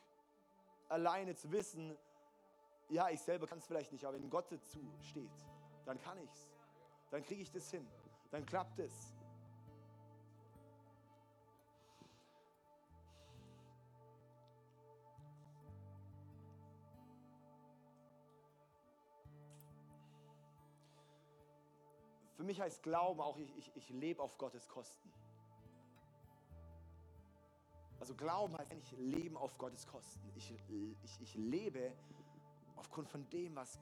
alleine 0.90 1.36
zu 1.36 1.52
wissen, 1.52 1.98
ja, 2.90 3.10
ich 3.10 3.20
selber 3.20 3.48
kann 3.48 3.58
es 3.60 3.66
vielleicht 3.66 3.92
nicht, 3.92 4.06
aber 4.06 4.18
wenn 4.18 4.30
Gott 4.30 4.52
dazu 4.52 4.80
steht, 5.02 5.30
dann 5.86 6.00
kann 6.00 6.18
ich 6.20 6.32
es. 6.32 6.48
Dann 7.12 7.24
kriege 7.24 7.42
ich 7.42 7.52
das 7.52 7.70
hin. 7.70 7.86
Dann 8.32 8.46
klappt 8.46 8.80
es. 8.80 9.14
Für 22.36 22.44
mich 22.44 22.62
heißt 22.62 22.84
Glauben 22.84 23.20
auch, 23.20 23.38
ich, 23.38 23.58
ich, 23.58 23.76
ich 23.76 23.90
lebe 23.90 24.22
auf 24.22 24.38
Gottes 24.38 24.68
Kosten. 24.68 25.12
Also 28.00 28.14
Glauben 28.16 28.58
heißt 28.58 28.72
eigentlich 28.72 28.92
Leben 29.00 29.38
auf 29.38 29.58
Gottes 29.58 29.88
Kosten. 29.88 30.30
Ich, 30.36 30.54
ich, 31.04 31.22
ich 31.22 31.36
lebe 31.36 31.94
aufgrund 32.76 33.10
von 33.10 33.28
dem, 33.30 33.56
was 33.56 33.80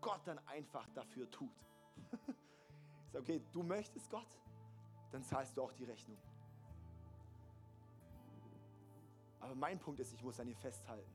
Gott 0.00 0.20
dann 0.24 0.38
einfach 0.46 0.88
dafür 0.90 1.30
tut. 1.30 1.50
ich 3.06 3.12
sage, 3.12 3.22
okay, 3.22 3.42
du 3.52 3.62
möchtest 3.62 4.08
Gott, 4.10 4.40
dann 5.10 5.24
zahlst 5.24 5.56
du 5.56 5.62
auch 5.62 5.72
die 5.72 5.84
Rechnung. 5.84 6.18
Aber 9.40 9.54
mein 9.54 9.78
Punkt 9.78 10.00
ist, 10.00 10.12
ich 10.12 10.22
muss 10.22 10.40
an 10.40 10.48
ihr 10.48 10.56
festhalten 10.56 11.10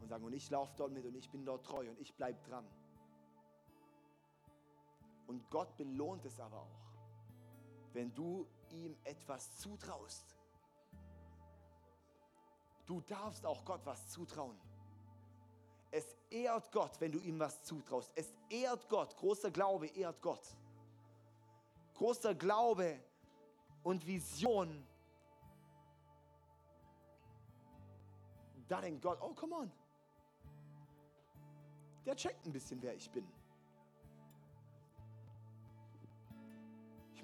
und 0.00 0.08
sagen, 0.08 0.24
und 0.24 0.32
ich 0.32 0.50
laufe 0.50 0.72
dort 0.76 0.92
mit 0.92 1.04
und 1.06 1.14
ich 1.14 1.30
bin 1.30 1.44
dort 1.44 1.64
treu 1.64 1.88
und 1.88 1.98
ich 1.98 2.14
bleibe 2.14 2.40
dran. 2.42 2.66
Und 5.26 5.48
Gott 5.50 5.76
belohnt 5.76 6.24
es 6.24 6.38
aber 6.38 6.60
auch, 6.60 6.84
wenn 7.92 8.14
du 8.14 8.46
ihm 8.70 8.96
etwas 9.04 9.56
zutraust. 9.56 10.33
Du 12.86 13.00
darfst 13.02 13.44
auch 13.46 13.64
Gott 13.64 13.80
was 13.84 14.08
zutrauen. 14.08 14.58
Es 15.90 16.16
ehrt 16.30 16.70
Gott, 16.72 17.00
wenn 17.00 17.12
du 17.12 17.18
ihm 17.20 17.38
was 17.38 17.62
zutraust. 17.62 18.12
Es 18.14 18.34
ehrt 18.48 18.88
Gott. 18.88 19.16
Großer 19.16 19.50
Glaube 19.50 19.86
ehrt 19.86 20.20
Gott. 20.20 20.56
Großer 21.94 22.34
Glaube 22.34 22.98
und 23.82 24.06
Vision. 24.06 24.86
Da 28.68 28.80
denkt 28.80 29.02
Gott, 29.02 29.18
oh, 29.20 29.34
come 29.34 29.54
on. 29.54 29.72
Der 32.04 32.16
checkt 32.16 32.44
ein 32.44 32.52
bisschen, 32.52 32.82
wer 32.82 32.94
ich 32.94 33.10
bin. 33.10 33.26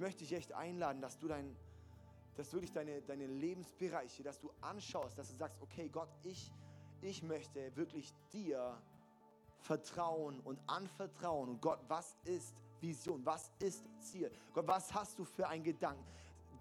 möchte 0.00 0.24
dich 0.24 0.32
echt 0.32 0.52
einladen, 0.54 1.00
dass 1.00 1.18
du 1.18 1.28
dein, 1.28 1.54
dass 2.40 2.54
wirklich 2.54 2.72
deine, 2.72 3.02
deine 3.02 3.26
Lebensbereiche, 3.26 4.22
dass 4.22 4.40
du 4.40 4.50
anschaust, 4.62 5.18
dass 5.18 5.28
du 5.28 5.36
sagst, 5.36 5.60
okay 5.60 5.90
Gott, 5.90 6.08
ich, 6.22 6.50
ich 7.02 7.22
möchte 7.22 7.76
wirklich 7.76 8.14
dir 8.32 8.80
vertrauen 9.58 10.40
und 10.40 10.58
anvertrauen. 10.66 11.50
Und 11.50 11.60
Gott, 11.60 11.80
was 11.86 12.16
ist 12.24 12.54
Vision? 12.80 13.26
Was 13.26 13.52
ist 13.58 13.84
Ziel? 13.98 14.30
Gott, 14.54 14.66
was 14.66 14.94
hast 14.94 15.18
du 15.18 15.24
für 15.26 15.46
einen 15.48 15.62
Gedanken? 15.62 16.02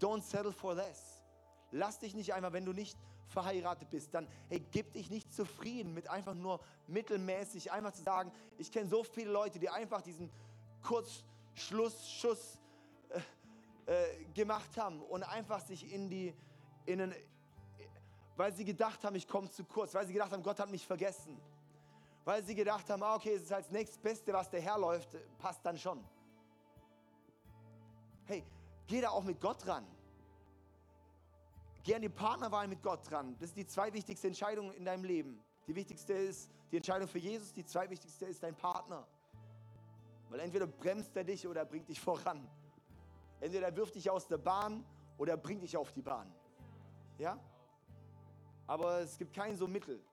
Don't 0.02 0.22
settle 0.22 0.52
for 0.52 0.76
less. 0.76 1.24
Lass 1.72 1.98
dich 1.98 2.14
nicht 2.14 2.34
einmal, 2.34 2.52
wenn 2.52 2.66
du 2.66 2.74
nicht 2.74 2.98
verheiratet 3.28 3.90
bist, 3.90 4.14
dann 4.14 4.28
hey, 4.50 4.62
gib 4.72 4.92
dich 4.92 5.10
nicht 5.10 5.32
zufrieden 5.34 5.94
mit 5.94 6.10
einfach 6.10 6.34
nur 6.34 6.60
mittelmäßig, 6.88 7.72
einfach 7.72 7.94
zu 7.94 8.04
sagen, 8.04 8.34
ich 8.58 8.70
kenne 8.70 8.90
so 8.90 9.06
viele 9.06 9.32
Leute, 9.32 9.60
die 9.60 9.70
einfach 9.70 10.02
diesen 10.02 10.30
Kurzschlussschuss 10.82 12.60
äh, 13.90 14.24
gemacht 14.36 14.78
haben 14.78 15.02
und 15.02 15.24
einfach 15.24 15.60
sich 15.62 15.92
in 15.92 16.12
die, 16.12 16.32
in 16.86 17.02
einen, 17.02 17.16
weil 18.38 18.54
sie 18.54 18.64
gedacht 18.64 19.04
haben, 19.04 19.16
ich 19.16 19.28
komme 19.28 19.50
zu 19.50 19.64
kurz, 19.64 19.96
weil 19.96 20.06
sie 20.06 20.14
gedacht 20.14 20.32
haben, 20.32 20.44
Gott 20.44 20.60
hat 20.60 20.70
mich 20.70 20.86
vergessen, 20.86 21.42
weil 22.24 22.44
sie 22.44 22.54
gedacht 22.54 22.88
haben, 22.88 23.02
ah, 23.02 23.16
okay, 23.16 23.34
es 23.34 23.42
ist 23.42 23.52
als 23.52 23.72
nächstes 23.72 23.98
Beste, 23.98 24.32
was 24.32 24.48
daherläuft, 24.52 25.18
passt 25.40 25.66
dann 25.66 25.76
schon. 25.76 26.04
Hey, 28.26 28.44
geh 28.86 29.02
da 29.02 29.10
auch 29.10 29.24
mit 29.24 29.42
Gott 29.42 29.66
ran. 29.66 29.88
Geh 31.84 31.96
an 31.96 32.04
die 32.04 32.10
Partnerwahl 32.10 32.68
mit 32.68 32.84
Gott 32.84 33.12
ran. 33.12 33.36
Das 33.40 33.50
ist 33.50 33.58
die 33.58 33.66
zweitwichtigste 33.66 34.28
Entscheidung 34.28 34.72
in 34.74 34.86
deinem 34.86 35.04
Leben. 35.04 35.44
Die 35.66 35.74
wichtigste 35.74 36.14
ist 36.14 36.52
die 36.72 36.78
Entscheidung 36.78 37.08
für 37.08 37.18
Jesus, 37.18 37.54
die 37.54 37.66
zweitwichtigste 37.66 38.28
ist 38.28 38.44
dein 38.44 38.54
Partner. 38.54 39.08
Weil 40.30 40.42
entweder 40.42 40.68
bremst 40.68 41.18
er 41.18 41.24
dich 41.24 41.48
oder 41.48 41.66
bringt 41.66 41.90
dich 41.90 42.00
voran. 42.00 42.48
Entweder 43.40 43.76
wirft 43.76 43.96
dich 43.96 44.10
aus 44.10 44.28
der 44.28 44.38
Bahn 44.38 44.84
oder 45.18 45.38
bringt 45.38 45.64
dich 45.64 45.76
auf 45.78 45.92
die 45.92 46.02
Bahn. 46.02 46.34
Ja? 47.18 47.40
Aber 48.68 49.00
es 49.00 49.18
gibt 49.18 49.34
kein 49.34 49.56
so 49.56 49.68
Mittel. 49.68 50.04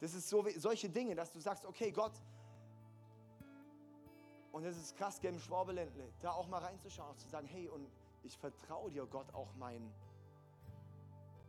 Das 0.00 0.14
ist 0.14 0.28
so 0.28 0.44
solche 0.56 0.88
Dinge, 0.88 1.14
dass 1.14 1.32
du 1.32 1.40
sagst, 1.40 1.66
okay, 1.66 1.92
Gott, 1.92 2.12
und 4.52 4.64
das 4.64 4.76
ist 4.76 4.96
krass, 4.96 5.18
im 5.22 5.38
Schwabeländle, 5.38 6.12
da 6.20 6.32
auch 6.32 6.48
mal 6.48 6.58
reinzuschauen, 6.58 7.10
auch 7.10 7.16
zu 7.16 7.28
sagen, 7.28 7.46
hey, 7.46 7.68
und 7.68 7.88
ich 8.22 8.36
vertraue 8.36 8.90
dir, 8.90 9.06
Gott, 9.06 9.32
auch 9.34 9.54
mein, 9.54 9.92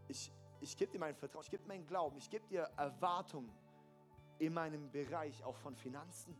ich, 0.07 0.31
ich 0.59 0.77
gebe 0.77 0.91
dir 0.91 0.99
mein 0.99 1.15
Vertrauen, 1.15 1.43
ich 1.43 1.49
gebe 1.49 1.65
meinen 1.67 1.87
Glauben, 1.87 2.17
ich 2.17 2.29
gebe 2.29 2.45
dir 2.47 2.69
Erwartungen 2.77 3.51
in 4.37 4.53
meinem 4.53 4.91
Bereich 4.91 5.43
auch 5.43 5.55
von 5.57 5.75
Finanzen. 5.75 6.35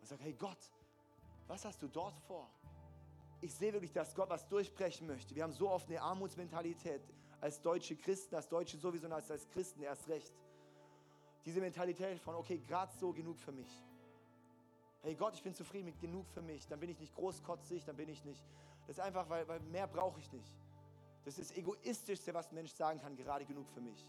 Und 0.00 0.06
sage, 0.06 0.22
hey 0.22 0.32
Gott, 0.32 0.72
was 1.46 1.64
hast 1.64 1.82
du 1.82 1.88
dort 1.88 2.18
vor? 2.20 2.48
Ich 3.40 3.54
sehe 3.54 3.72
wirklich, 3.72 3.92
dass 3.92 4.14
Gott 4.14 4.28
was 4.28 4.48
durchbrechen 4.48 5.06
möchte. 5.06 5.34
Wir 5.34 5.42
haben 5.44 5.52
so 5.52 5.70
oft 5.70 5.88
eine 5.88 6.00
Armutsmentalität 6.00 7.02
als 7.40 7.60
deutsche 7.60 7.96
Christen, 7.96 8.34
als 8.34 8.48
Deutsche 8.48 8.76
sowieso 8.76 9.06
und 9.06 9.12
als, 9.12 9.30
als 9.30 9.48
Christen 9.48 9.82
erst 9.82 10.08
recht. 10.08 10.32
Diese 11.44 11.60
Mentalität 11.60 12.18
von, 12.18 12.34
okay, 12.34 12.58
gerade 12.58 12.92
so 12.98 13.12
genug 13.12 13.38
für 13.38 13.52
mich. 13.52 13.70
Hey 15.02 15.14
Gott, 15.14 15.34
ich 15.34 15.42
bin 15.42 15.54
zufrieden 15.54 15.86
mit 15.86 16.00
genug 16.00 16.28
für 16.28 16.42
mich. 16.42 16.66
Dann 16.66 16.80
bin 16.80 16.90
ich 16.90 16.98
nicht 16.98 17.14
großkotzig, 17.14 17.84
dann 17.84 17.96
bin 17.96 18.08
ich 18.08 18.24
nicht. 18.24 18.42
Das 18.86 18.98
ist 18.98 19.00
einfach, 19.00 19.28
weil, 19.28 19.46
weil 19.46 19.60
mehr 19.60 19.86
brauche 19.86 20.18
ich 20.18 20.32
nicht. 20.32 20.52
Das 21.24 21.38
ist 21.38 21.50
das 21.50 21.56
Egoistischste, 21.56 22.34
was 22.34 22.50
ein 22.50 22.56
Mensch 22.56 22.72
sagen 22.72 22.98
kann, 22.98 23.16
gerade 23.16 23.44
genug 23.44 23.68
für 23.70 23.80
mich. 23.80 24.08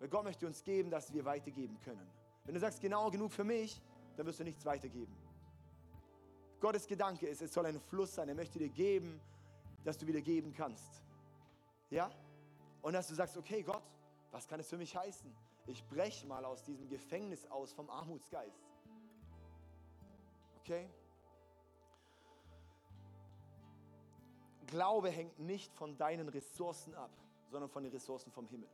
Weil 0.00 0.08
Gott 0.08 0.24
möchte 0.24 0.46
uns 0.46 0.64
geben, 0.64 0.90
dass 0.90 1.12
wir 1.12 1.24
weitergeben 1.24 1.78
können. 1.84 2.10
Wenn 2.44 2.54
du 2.54 2.60
sagst, 2.60 2.80
genau 2.80 3.08
genug 3.10 3.32
für 3.32 3.44
mich, 3.44 3.80
dann 4.16 4.26
wirst 4.26 4.40
du 4.40 4.44
nichts 4.44 4.64
weitergeben. 4.64 5.14
Gottes 6.62 6.86
Gedanke 6.86 7.26
ist, 7.26 7.42
es 7.42 7.52
soll 7.52 7.66
ein 7.66 7.80
Fluss 7.80 8.14
sein. 8.14 8.28
Er 8.28 8.36
möchte 8.36 8.56
dir 8.60 8.68
geben, 8.68 9.20
dass 9.82 9.98
du 9.98 10.06
wieder 10.06 10.20
geben 10.20 10.54
kannst. 10.54 11.02
Ja? 11.90 12.08
Und 12.82 12.92
dass 12.92 13.08
du 13.08 13.14
sagst, 13.14 13.36
okay 13.36 13.64
Gott, 13.64 13.82
was 14.30 14.46
kann 14.46 14.60
es 14.60 14.68
für 14.68 14.76
mich 14.76 14.96
heißen? 14.96 15.28
Ich 15.66 15.84
breche 15.88 16.24
mal 16.24 16.44
aus 16.44 16.62
diesem 16.62 16.88
Gefängnis 16.88 17.44
aus 17.46 17.72
vom 17.72 17.90
Armutsgeist. 17.90 18.62
Okay? 20.60 20.88
Glaube 24.66 25.10
hängt 25.10 25.40
nicht 25.40 25.74
von 25.74 25.96
deinen 25.96 26.28
Ressourcen 26.28 26.94
ab, 26.94 27.10
sondern 27.50 27.70
von 27.70 27.82
den 27.82 27.90
Ressourcen 27.92 28.30
vom 28.30 28.46
Himmel. 28.46 28.70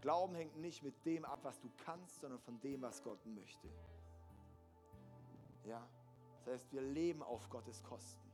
Glauben 0.00 0.34
hängt 0.34 0.56
nicht 0.56 0.82
mit 0.82 0.94
dem 1.04 1.26
ab, 1.26 1.40
was 1.42 1.60
du 1.60 1.68
kannst, 1.84 2.22
sondern 2.22 2.40
von 2.40 2.58
dem, 2.60 2.80
was 2.80 3.02
Gott 3.02 3.24
möchte. 3.26 3.68
Ja? 5.66 5.86
Das 6.48 6.62
heißt, 6.62 6.72
wir 6.72 6.80
leben 6.80 7.22
auf 7.22 7.50
Gottes 7.50 7.82
Kosten. 7.82 8.27